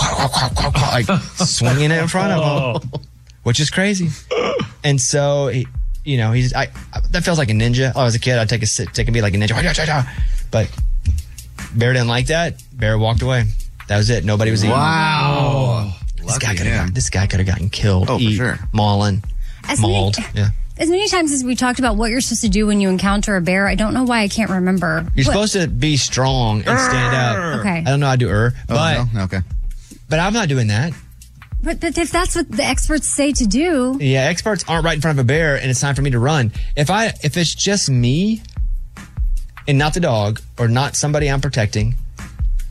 [0.00, 3.00] like swinging it in front of him,
[3.42, 4.08] which is crazy.
[4.84, 5.66] And so he,
[6.04, 7.92] you know, he's I, I that feels like a ninja.
[7.94, 10.06] Oh, as a kid, I'd take a sit, take a beat like a ninja,
[10.50, 10.70] but
[11.74, 12.62] bear didn't like that.
[12.72, 13.44] Bear walked away.
[13.88, 14.24] That was it.
[14.24, 14.76] Nobody was eating.
[14.76, 15.92] Wow.
[16.24, 16.86] This guy could have him.
[16.86, 18.08] got, this guy could have gotten killed.
[18.08, 18.58] Oh, for eat, sure.
[18.72, 19.24] Maulin,
[19.68, 20.16] As many- mauled.
[20.34, 20.50] Yeah.
[20.78, 23.36] As many times as we talked about what you're supposed to do when you encounter
[23.36, 25.06] a bear, I don't know why I can't remember.
[25.14, 27.60] You're What- supposed to be strong and stand up.
[27.60, 27.78] Okay.
[27.78, 29.22] I don't know how to do er, Oh, but no?
[29.24, 29.40] Okay.
[30.08, 30.92] but I'm not doing that.
[31.62, 35.00] But, but if that's what the experts say to do, Yeah, experts aren't right in
[35.00, 36.50] front of a bear, and it's time for me to run.
[36.74, 38.42] If I if it's just me
[39.68, 41.94] and not the dog or not somebody I'm protecting,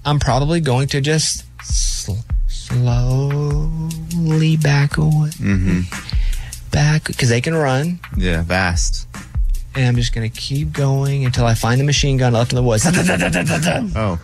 [0.03, 2.17] I'm probably going to just sl-
[2.49, 5.81] slowly back away, Mm-hmm.
[6.71, 9.07] Back because they can run, Yeah, vast.
[9.75, 12.63] and I'm just gonna keep going until I find the machine gun left in the
[12.63, 12.85] woods.
[13.95, 14.19] Oh,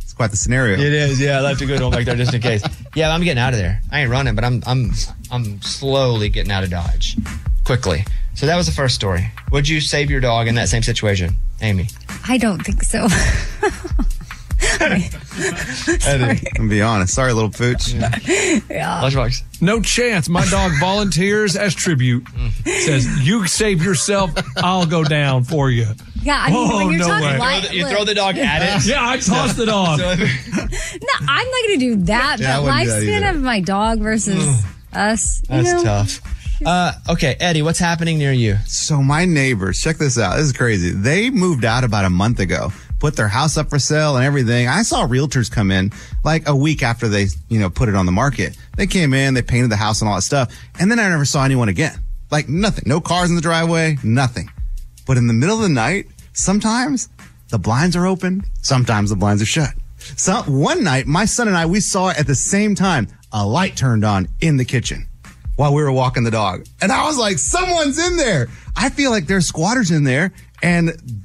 [0.00, 0.74] it's quite the scenario.
[0.74, 1.38] It is, yeah.
[1.38, 2.62] I left a good one back there just in case.
[2.94, 3.80] Yeah, I'm getting out of there.
[3.90, 4.92] I ain't running, but I'm I'm
[5.30, 7.16] I'm slowly getting out of Dodge,
[7.64, 8.04] quickly.
[8.34, 9.30] So that was the first story.
[9.52, 11.88] Would you save your dog in that same situation, Amy?
[12.28, 13.06] I don't think so.
[14.80, 17.14] I'm gonna be honest.
[17.14, 17.94] Sorry, little pooch.
[17.94, 19.42] Lunchbox.
[19.62, 20.28] No chance.
[20.28, 22.26] My dog volunteers as tribute.
[22.64, 25.86] Says, you save yourself, I'll go down for you.
[26.22, 27.38] Yeah, I mean, Oh, when you're no talking way.
[27.38, 28.86] light, You throw the dog at it.
[28.88, 29.98] Yeah, I tossed the dog.
[29.98, 32.38] No, I'm not going to do that.
[32.40, 33.36] Yeah, I but wouldn't do that lifespan either.
[33.38, 35.42] of my dog versus us.
[35.42, 35.82] You That's know?
[35.84, 36.20] tough.
[36.64, 38.56] Uh, okay, Eddie, what's happening near you?
[38.66, 40.36] So my neighbors, check this out.
[40.36, 40.90] This is crazy.
[40.92, 42.72] They moved out about a month ago,
[43.04, 44.66] put their house up for sale and everything.
[44.66, 45.92] I saw realtors come in
[46.24, 48.56] like a week after they, you know, put it on the market.
[48.78, 50.56] They came in, they painted the house and all that stuff.
[50.80, 51.98] And then I never saw anyone again.
[52.30, 52.84] Like nothing.
[52.86, 54.48] No cars in the driveway, nothing.
[55.06, 57.10] But in the middle of the night, sometimes
[57.50, 59.74] the blinds are open, sometimes the blinds are shut.
[60.16, 63.76] So one night, my son and I, we saw at the same time a light
[63.76, 65.06] turned on in the kitchen
[65.56, 66.64] while we were walking the dog.
[66.80, 68.48] And I was like, someone's in there.
[68.74, 71.23] I feel like there's squatters in there and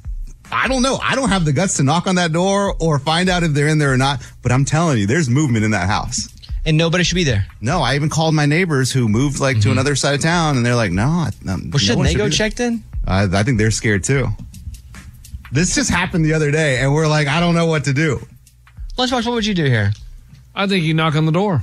[0.52, 0.98] I don't know.
[1.02, 3.68] I don't have the guts to knock on that door or find out if they're
[3.68, 6.28] in there or not, but I'm telling you, there's movement in that house.
[6.64, 7.46] And nobody should be there.
[7.60, 9.72] No, I even called my neighbors who moved like to mm-hmm.
[9.72, 12.54] another side of town and they're like, no, I- no Well, shouldn't they go check
[12.54, 12.84] then?
[13.06, 14.28] I, I think they're scared too.
[15.52, 18.24] This just happened the other day and we're like, I don't know what to do.
[18.98, 19.92] Lunchbox, what would you do here?
[20.54, 21.62] I think you knock on the door.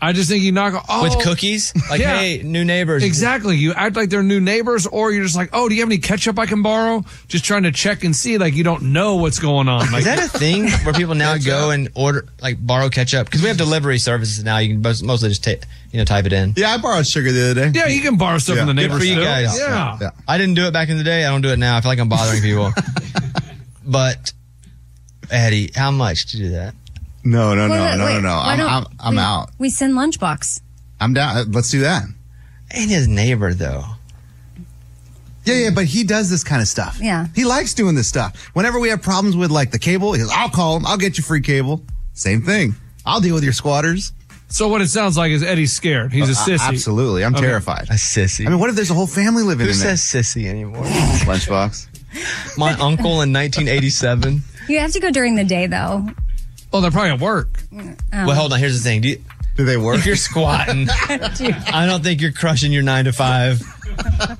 [0.00, 1.72] I just think you knock oh, With cookies?
[1.90, 2.16] Like, Yeah.
[2.18, 3.02] hey, new neighbors.
[3.02, 3.56] Exactly.
[3.56, 5.98] You act like they're new neighbors, or you're just like, oh, do you have any
[5.98, 7.04] ketchup I can borrow?
[7.26, 9.90] Just trying to check and see, like you don't know what's going on.
[9.90, 13.26] Like, Is that a thing where people now go and order, like, borrow ketchup?
[13.26, 14.58] Because we have delivery services now.
[14.58, 16.54] You can mostly just, ta- you know, type it in.
[16.56, 17.78] Yeah, I borrowed sugar the other day.
[17.80, 18.66] yeah, you can borrow stuff Yeah.
[18.66, 18.98] from the Good neighbors.
[19.00, 19.24] for you still.
[19.24, 19.58] guys.
[19.58, 19.98] Yeah.
[20.00, 20.10] Yeah.
[20.28, 21.24] I didn't do it back in the day.
[21.24, 21.76] I don't do it now.
[21.76, 22.72] I feel like I'm bothering people.
[23.84, 24.32] but
[25.30, 26.74] Eddie, how much to do that?
[27.30, 28.14] No, no, no, Wait, wait, no, wait.
[28.14, 28.28] no, no.
[28.36, 29.50] Why I'm, don't I'm, I'm we- out.
[29.58, 30.60] We send lunchbox.
[31.00, 31.50] I'm down.
[31.52, 32.04] Let's do that.
[32.70, 33.84] And his neighbor though.
[35.44, 36.98] Yeah, yeah, but he does this kind of stuff.
[37.00, 37.26] Yeah.
[37.34, 38.50] He likes doing this stuff.
[38.54, 40.84] Whenever we have problems with like the cable, he goes, I'll call him.
[40.86, 41.82] I'll get you free cable.
[42.12, 42.74] Same thing.
[43.06, 44.12] I'll deal with your squatters.
[44.48, 46.12] So what it sounds like is Eddie's scared.
[46.12, 46.68] He's a Uh, sissy.
[46.68, 47.24] Absolutely.
[47.24, 47.46] I'm Okay.
[47.46, 47.88] terrified.
[47.90, 48.46] A sissy.
[48.46, 49.96] I mean, what if there's a whole family living Who in there?
[49.96, 50.00] says
[50.34, 50.84] sissy anymore?
[50.84, 51.86] Lunchbox.
[52.58, 54.42] My uncle in 1987.
[54.68, 56.06] You have to go during the day, though.
[56.72, 57.60] Oh, they're probably at work.
[57.72, 57.94] Oh.
[58.12, 58.58] Well, hold on.
[58.58, 59.00] Here's the thing.
[59.00, 59.22] Do you,
[59.56, 59.98] Do they work?
[59.98, 63.60] if you're squatting, I don't think you're crushing your nine to five.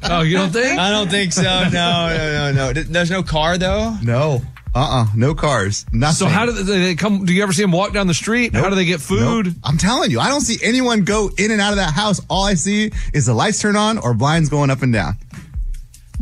[0.04, 0.78] Oh, you don't think?
[0.78, 1.42] I don't think so.
[1.42, 2.72] No, no, no, no.
[2.82, 3.96] There's no car though.
[4.04, 4.40] No.
[4.74, 5.06] Uh-uh.
[5.16, 5.84] No cars.
[5.92, 6.14] Nothing.
[6.14, 7.24] So how do they, they come?
[7.24, 8.54] Do you ever see them walk down the street?
[8.54, 9.46] How do they get food?
[9.46, 9.54] Nope.
[9.64, 12.20] I'm telling you, I don't see anyone go in and out of that house.
[12.30, 15.14] All I see is the lights turn on or blinds going up and down.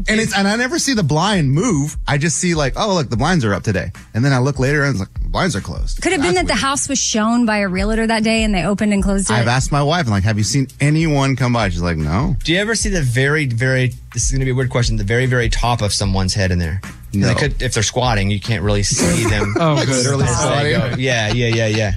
[0.08, 1.96] And it's and I never see the blind move.
[2.06, 3.92] I just see like, oh look, the blinds are up today.
[4.14, 6.02] And then I look later and it's like the blinds are closed.
[6.02, 8.54] Could have been that That's the house was shown by a realtor that day and
[8.54, 9.34] they opened and closed it?
[9.34, 11.68] I've asked my wife, I'm like, have you seen anyone come by?
[11.70, 12.36] She's like, no.
[12.44, 13.92] Do you ever see the very, very?
[14.12, 14.96] This is going to be a weird question.
[14.96, 16.80] The very, very top of someone's head in there.
[17.14, 17.28] No.
[17.28, 19.54] They could, if they're squatting, you can't really see them.
[19.58, 19.88] Oh, good.
[19.88, 20.72] Literally as they squatting.
[20.72, 20.96] go.
[20.98, 21.92] Yeah, yeah, yeah, yeah.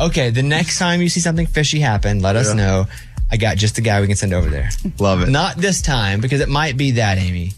[0.00, 2.86] Okay, the next time you see something fishy happen, let us know.
[3.34, 4.70] I got just the guy we can send over there.
[5.00, 5.28] Love it.
[5.28, 7.50] Not this time because it might be that Amy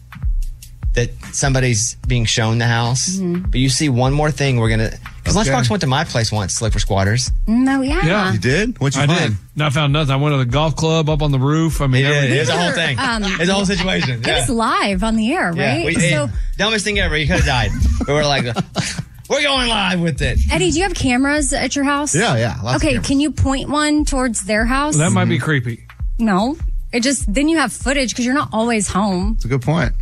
[0.94, 3.16] that somebody's being shown the house.
[3.16, 3.50] Mm-hmm.
[3.50, 4.90] But you see one more thing, we're gonna.
[5.22, 5.50] Because Okay.
[5.50, 7.30] Lunchbox went to my place once to look for squatters.
[7.46, 8.00] No, yeah.
[8.06, 8.32] Yeah.
[8.32, 8.78] You did?
[8.80, 9.30] What'd you I find?
[9.32, 9.38] did.
[9.56, 10.12] No, I found nothing.
[10.14, 11.82] I went to the golf club up on the roof.
[11.82, 12.38] I mean, Yeah, everything.
[12.38, 12.98] it's a whole thing.
[12.98, 14.20] Um, it's a whole situation.
[14.20, 14.38] It Yeah.
[14.40, 15.84] was live on the air, Yeah, right?
[15.86, 17.16] we- so dumbest thing ever.
[17.18, 17.72] You could have died.
[18.08, 18.44] we were like,
[19.28, 20.38] We're going live with it.
[20.52, 22.14] Eddie, do you have cameras at your house?
[22.14, 22.76] Yeah, yeah.
[22.76, 24.96] Okay, can you point one towards their house?
[24.96, 25.86] That might be creepy.
[26.18, 26.56] no.
[26.92, 29.32] It just then you have footage because you're not always home.
[29.34, 29.92] It's a good point.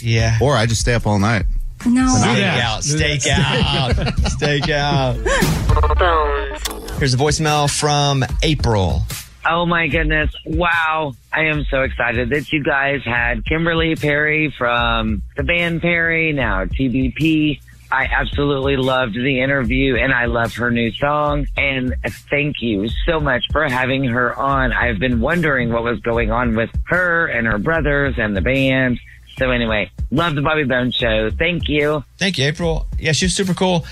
[0.00, 0.36] Yeah.
[0.42, 1.46] Or I just stay up all night.
[1.86, 2.08] No.
[2.16, 2.60] Stake that.
[2.60, 2.82] out.
[2.82, 3.94] Do Stake out.
[4.30, 5.16] Stake out.
[6.98, 9.02] Here's a voicemail from April.
[9.44, 10.34] Oh my goodness.
[10.46, 11.14] Wow.
[11.32, 16.64] I am so excited that you guys had Kimberly Perry from the band Perry, now
[16.64, 17.60] TBP.
[17.90, 21.46] I absolutely loved the interview and I love her new song.
[21.56, 21.94] And
[22.30, 24.72] thank you so much for having her on.
[24.72, 28.98] I've been wondering what was going on with her and her brothers and the band.
[29.38, 31.30] So anyway, love the Bobby Bones show.
[31.30, 32.04] Thank you.
[32.16, 32.86] Thank you, April.
[32.98, 33.84] Yeah, she was super cool.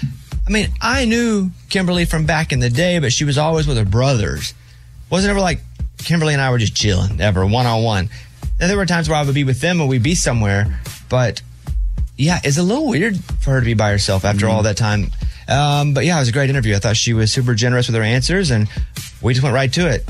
[0.47, 3.77] I mean, I knew Kimberly from back in the day, but she was always with
[3.77, 4.55] her brothers.
[5.11, 5.61] Wasn't ever like
[5.99, 8.09] Kimberly and I were just chilling, ever one on one.
[8.59, 11.43] There were times where I would be with them and we'd be somewhere, but
[12.17, 15.11] yeah, it's a little weird for her to be by herself after all that time.
[15.49, 16.77] Um, but yeah, it was a great interview.
[16.77, 18.69] I thought she was super generous with her answers and
[19.21, 20.07] we just went right to it.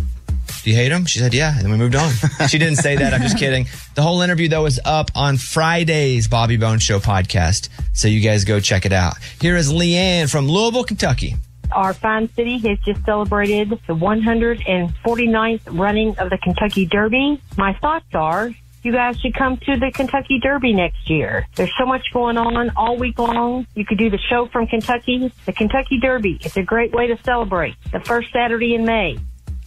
[0.63, 1.07] Do you hate him?
[1.07, 1.55] She said, yeah.
[1.55, 2.13] And then we moved on.
[2.49, 3.15] she didn't say that.
[3.15, 3.67] I'm just kidding.
[3.95, 7.71] The whole interview, though, is up on Friday's Bobby Bones Show podcast.
[7.95, 9.15] So you guys go check it out.
[9.41, 11.37] Here is Leanne from Louisville, Kentucky.
[11.73, 17.41] Our fine city has just celebrated the 149th running of the Kentucky Derby.
[17.57, 18.51] My thoughts are
[18.83, 21.47] you guys should come to the Kentucky Derby next year.
[21.55, 23.67] There's so much going on all week long.
[23.75, 26.39] You could do the show from Kentucky, the Kentucky Derby.
[26.43, 29.19] It's a great way to celebrate the first Saturday in May.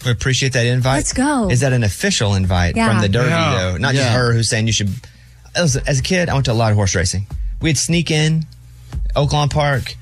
[0.04, 0.96] We appreciate that invite.
[0.98, 1.50] Let's go.
[1.50, 2.90] Is that an official invite Yeah.
[2.90, 3.54] from the Derby, Yeah.
[3.58, 3.78] though?
[3.78, 4.90] Not just her who's saying you should.
[5.56, 7.28] As as a kid, I went to a lot of horse racing.
[7.62, 8.46] We'd sneak in
[9.16, 9.96] Oaklawn Park.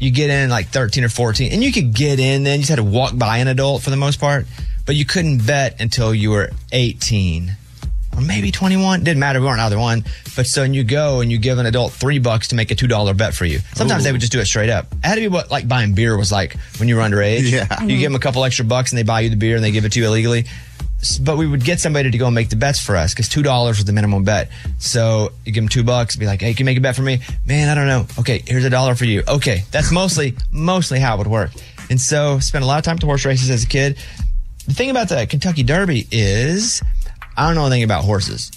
[0.00, 2.58] You get in like 13 or 14, and you could get in then.
[2.58, 4.46] You just had to walk by an adult for the most part,
[4.86, 7.56] but you couldn't bet until you were 18
[8.16, 9.04] or maybe 21.
[9.04, 9.40] Didn't matter.
[9.40, 10.04] We weren't either one.
[10.36, 12.74] But so and you go and you give an adult three bucks to make a
[12.74, 13.60] $2 bet for you.
[13.74, 14.86] Sometimes they would just do it straight up.
[14.92, 17.50] It had to be what like buying beer was like when you were underage.
[17.50, 17.60] Yeah.
[17.60, 18.02] You give mm-hmm.
[18.04, 19.92] them a couple extra bucks and they buy you the beer and they give it
[19.92, 20.46] to you illegally.
[21.22, 23.42] But we would get somebody to go and make the bets for us because two
[23.42, 24.50] dollars was the minimum bet.
[24.78, 27.02] So you give them two bucks, be like, "Hey, can you make a bet for
[27.02, 28.06] me?" Man, I don't know.
[28.18, 29.22] Okay, here's a dollar for you.
[29.26, 31.50] Okay, that's mostly mostly how it would work.
[31.88, 33.98] And so spent a lot of time the horse races as a kid.
[34.66, 36.82] The thing about the Kentucky Derby is,
[37.36, 38.52] I don't know anything about horses.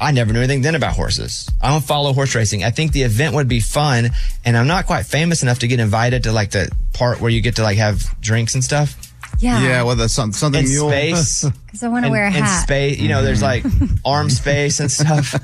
[0.00, 1.48] I never knew anything then about horses.
[1.62, 2.64] I don't follow horse racing.
[2.64, 4.10] I think the event would be fun,
[4.44, 7.40] and I'm not quite famous enough to get invited to like the part where you
[7.40, 9.03] get to like have drinks and stuff.
[9.44, 9.62] Yeah.
[9.62, 10.88] Yeah, well, the some, something In mule.
[10.88, 11.44] space.
[11.66, 12.62] Because I want to wear a hat in hat.
[12.62, 13.64] space, you know, there's like
[14.04, 15.34] arm space and stuff.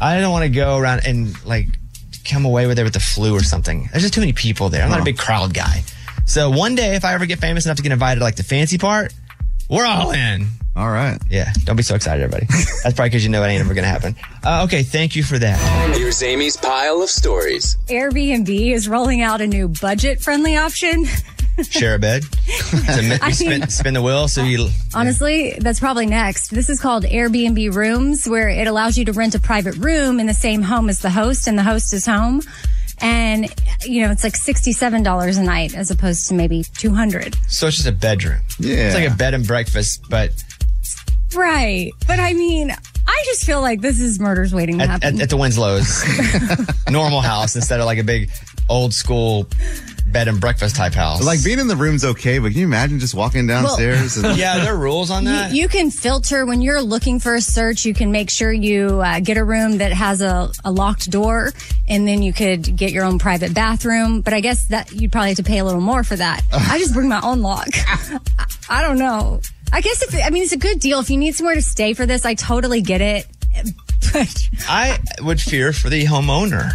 [0.00, 1.68] I don't want to go around and like
[2.24, 3.88] come away with it with the flu or something.
[3.92, 4.82] There's just too many people there.
[4.82, 5.84] I'm not a big crowd guy.
[6.26, 8.42] So one day, if I ever get famous enough to get invited to like the
[8.42, 9.12] fancy part,
[9.68, 10.48] we're all in.
[10.76, 11.18] All right.
[11.28, 12.46] Yeah, don't be so excited, everybody.
[12.82, 14.16] That's probably because you know it ain't ever going to happen.
[14.44, 15.94] Uh, okay, thank you for that.
[15.96, 17.76] Here's Amy's pile of stories.
[17.86, 21.06] Airbnb is rolling out a new budget friendly option.
[21.64, 22.24] Share a bed.
[22.70, 24.68] So mi- you spin, spin the wheel so you.
[24.94, 26.50] Honestly, that's probably next.
[26.50, 30.26] This is called Airbnb Rooms, where it allows you to rent a private room in
[30.26, 32.42] the same home as the host, and the host is home.
[33.00, 33.52] And,
[33.84, 37.88] you know, it's like $67 a night as opposed to maybe 200 So it's just
[37.88, 38.40] a bedroom.
[38.58, 38.86] Yeah.
[38.86, 40.30] It's like a bed and breakfast, but
[41.34, 41.92] Right.
[42.06, 45.16] But I mean, I just feel like this is murders waiting to at, happen.
[45.16, 46.02] at, at the Winslow's
[46.90, 48.30] normal house instead of like a big
[48.68, 49.48] old school
[50.12, 51.24] bed and breakfast type house.
[51.24, 54.16] Like being in the room's okay, but can you imagine just walking downstairs?
[54.16, 55.52] and, yeah, there are rules on that.
[55.52, 57.84] You, you can filter when you're looking for a search.
[57.84, 61.52] You can make sure you uh, get a room that has a, a locked door,
[61.88, 64.20] and then you could get your own private bathroom.
[64.20, 66.42] But I guess that you'd probably have to pay a little more for that.
[66.52, 67.68] I just bring my own lock.
[67.74, 68.18] I,
[68.68, 69.40] I don't know.
[69.72, 71.94] I guess if I mean it's a good deal if you need somewhere to stay
[71.94, 72.24] for this.
[72.24, 73.26] I totally get it.
[74.12, 76.72] But I would fear for the homeowner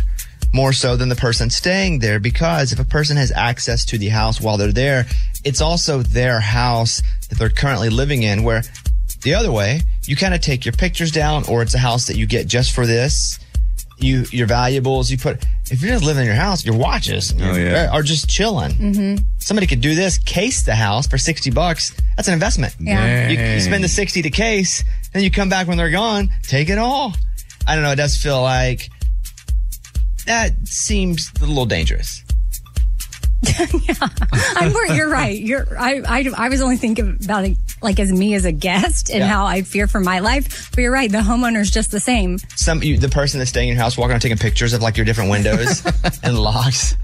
[0.56, 4.10] more so than the person staying there because if a person has access to the
[4.10, 5.06] house while they're there,
[5.44, 8.44] it's also their house that they're currently living in.
[8.44, 8.64] Where
[9.24, 12.16] the other way, you kind of take your pictures down, or it's a house that
[12.18, 13.38] you get just for this.
[13.98, 15.46] You your valuables you put.
[15.72, 17.90] If you're just living in your house, your watches Oh, yeah.
[17.92, 18.72] are just chilling.
[18.74, 19.24] Mm-hmm.
[19.40, 21.96] Somebody could do this, case the house for sixty bucks.
[22.16, 22.76] That's an investment.
[22.80, 23.30] Yeah.
[23.30, 24.84] You, you spend the sixty to case,
[25.14, 27.14] then you come back when they're gone, take it all.
[27.68, 27.92] I don't know.
[27.92, 28.90] It does feel like
[30.26, 32.24] that seems a little dangerous.
[34.56, 35.38] I'm where you're right.
[35.40, 39.10] You're I, I I was only thinking about it like as me as a guest
[39.10, 39.28] and Yeah.
[39.28, 40.72] how I fear for my life.
[40.72, 41.12] But you're right.
[41.12, 42.40] The homeowner's just the same.
[42.56, 44.98] Some you, the person that's staying in your house walking around taking pictures of like
[44.98, 45.84] your different windows
[46.24, 46.96] and locks.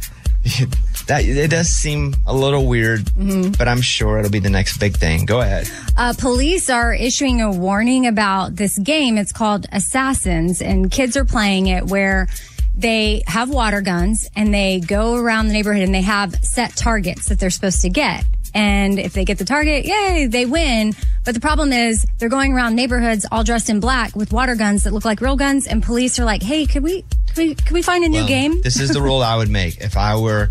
[1.07, 3.09] That it does seem a little weird,
[3.57, 5.25] but I'm sure it'll be the next big thing.
[5.25, 5.67] Go ahead.
[5.97, 9.17] Uh, police are issuing a warning about this game.
[9.17, 12.27] It's called Assassins, and kids are playing it where
[12.81, 17.29] they have water guns and they go around the neighborhood and they have set targets
[17.29, 18.23] that they're supposed to get.
[18.53, 20.93] And if they get the target, yay, they win.
[21.23, 24.83] But the problem is they're going around neighborhoods all dressed in black with water guns
[24.83, 25.67] that look like real guns.
[25.67, 28.27] And police are like, hey, could we, could we, could we find a new Well,
[28.27, 28.61] game?
[28.61, 30.49] This is the rule I would make if I were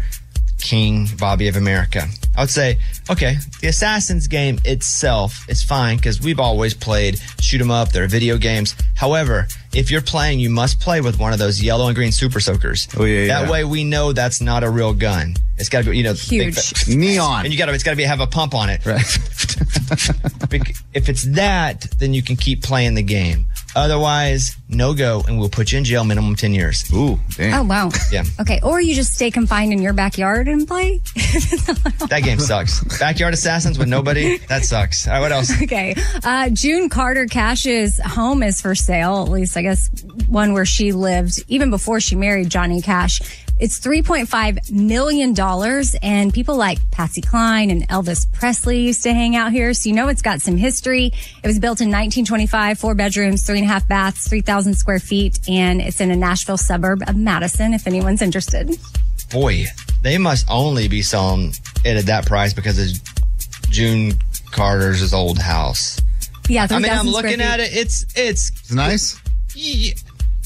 [0.59, 2.07] King Bobby of America.
[2.37, 2.79] I would say,
[3.11, 7.91] okay, the Assassin's game itself is fine because we've always played shoot 'em up.
[7.91, 8.75] There are video games.
[8.95, 12.41] However, if you're playing, you must play with one of those yellow and green super
[12.41, 12.89] soakers.
[12.97, 13.51] Oh, yeah, That yeah.
[13.51, 15.37] way we know that's not a real gun.
[15.59, 16.89] It's got to be, you know, big- Huge.
[16.89, 17.45] Neon.
[17.45, 18.85] and you got to, it's got to be have a pump on it.
[18.87, 19.01] Right.
[20.93, 23.47] If it's that, then you can keep playing the game.
[23.77, 26.85] Otherwise, no go, and we'll put you in jail minimum 10 years.
[26.93, 27.61] Ooh, damn.
[27.61, 27.91] Oh, wow.
[28.11, 28.25] Yeah.
[28.41, 28.61] Okay.
[28.63, 31.01] Or you just stay confined in your backyard and play.
[32.11, 32.83] That game sucks.
[32.99, 35.07] Backyard Assassins with nobody, that sucks.
[35.07, 35.51] All right, what else?
[35.63, 35.95] Okay.
[36.25, 39.89] Uh, June Carter Cash's home is for sale, at least I guess
[40.27, 43.21] one where she lived even before she married Johnny Cash.
[43.61, 45.39] It's $3.5 million
[46.03, 49.75] and people like Patsy Cline and Elvis Presley used to hang out here.
[49.75, 51.13] So you know it's got some history.
[51.43, 55.39] It was built in 1925, four bedrooms, three and a half baths, 3,000 square feet,
[55.47, 58.79] and it's in a Nashville suburb of Madison if anyone's interested.
[59.31, 59.67] Boy,
[60.03, 61.53] they must only be selling
[61.85, 64.15] it at that price because of June
[64.53, 66.01] Carter's old house.
[66.49, 67.41] Yeah, I mean, I'm looking feet.
[67.41, 67.77] at it.
[67.77, 69.21] It's it's It's nice.
[69.55, 69.93] Yeah,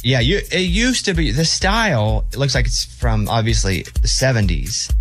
[0.04, 2.24] yeah, you, it used to be the style.
[2.32, 4.92] It looks like it's from obviously the 70s.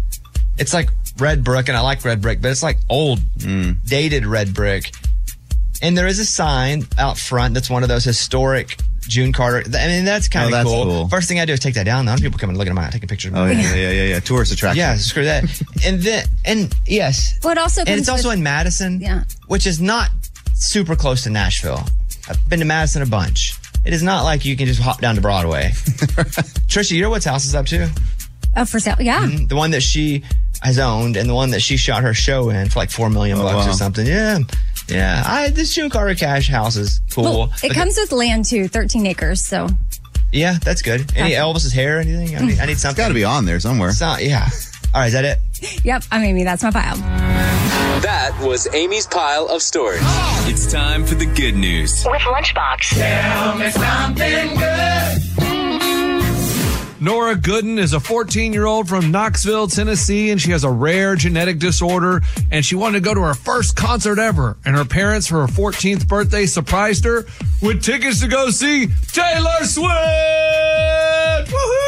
[0.57, 0.89] It's like
[1.19, 3.75] red brick, and I like red brick, but it's like old, mm.
[3.85, 4.91] dated red brick.
[5.81, 9.63] And there is a sign out front that's one of those historic June Carter.
[9.77, 10.83] I mean, that's kind Oh, of that's cool.
[10.85, 11.07] cool.
[11.09, 12.05] First thing I do is take that down.
[12.05, 13.33] Now people come and look at them, taking pictures.
[13.33, 13.55] Of Oh me.
[13.61, 14.19] yeah, yeah, yeah, yeah.
[14.21, 14.77] Tourist attraction.
[14.79, 15.43] Yeah, screw that.
[15.85, 19.25] and then, and yes, Well, it also and it's also with- in Madison, Yeah.
[19.47, 20.09] which is not
[20.55, 21.83] super close to Nashville.
[22.29, 23.53] I've been to Madison a bunch.
[23.85, 25.71] It is not like you can just hop down to Broadway.
[25.73, 27.89] Trisha, you know what's house is up to?
[28.55, 28.95] Oh, for sale.
[28.99, 29.25] Yeah.
[29.27, 29.47] Mm-hmm.
[29.47, 30.23] The one that she
[30.61, 33.37] has owned and the one that she shot her show in for like four million
[33.39, 34.05] Oh, bucks or something.
[34.05, 34.39] Yeah.
[34.87, 35.23] Yeah.
[35.25, 37.23] I this June Carter Cash house is cool.
[37.23, 39.45] Well, it Look- comes with land too, 13 acres.
[39.45, 39.67] So
[40.31, 41.11] Yeah, that's good.
[41.15, 42.35] Any Elvis's hair or anything?
[42.35, 43.01] I need, I need something.
[43.01, 43.91] Got to be on there somewhere.
[43.91, 44.49] So, yeah.
[44.93, 45.39] All right, is that it?
[45.83, 46.43] Yep, I'm Amy.
[46.43, 46.95] That's my pile.
[48.01, 50.01] That was Amy's pile of stories.
[50.47, 52.05] It's time for the good news.
[52.09, 52.95] With Lunchbox.
[52.95, 55.19] Tell me something good.
[57.01, 61.17] Nora Gooden is a 14 year old from Knoxville, Tennessee, and she has a rare
[61.17, 62.21] genetic disorder.
[62.49, 64.55] And she wanted to go to her first concert ever.
[64.63, 67.25] And her parents, for her 14th birthday, surprised her
[67.61, 69.89] with tickets to go see Taylor Swift.
[71.51, 71.82] Woohoo!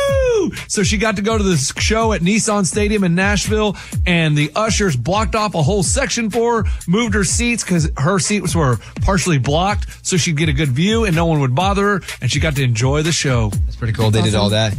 [0.67, 3.75] So she got to go to the show at Nissan Stadium in Nashville,
[4.05, 8.19] and the ushers blocked off a whole section for her, moved her seats because her
[8.19, 11.83] seats were partially blocked, so she'd get a good view and no one would bother
[11.83, 13.49] her, and she got to enjoy the show.
[13.49, 14.11] That's pretty cool.
[14.11, 14.75] They did all that.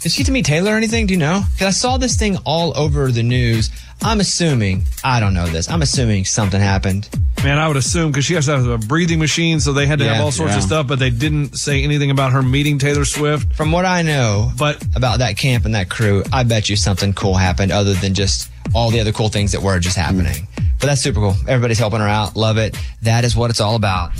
[0.00, 1.06] Did she get to meet Taylor or anything?
[1.06, 1.42] Do you know?
[1.52, 3.70] Because I saw this thing all over the news.
[4.02, 7.08] I'm assuming, I don't know this, I'm assuming something happened.
[7.42, 9.98] Man, I would assume because she has to have a breathing machine, so they had
[10.00, 13.04] to have all sorts of stuff, but they didn't say anything about her meeting Taylor
[13.04, 13.52] Swift.
[13.54, 17.12] From what I know But about that camp and that crew, I bet you something
[17.12, 20.48] cool happened other than just all the other cool things that were just happening.
[20.80, 21.34] But that's super cool.
[21.48, 22.36] Everybody's helping her out.
[22.36, 22.76] Love it.
[23.02, 24.14] That is what it's all about.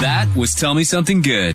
[0.00, 1.54] That was Tell Me Something Good.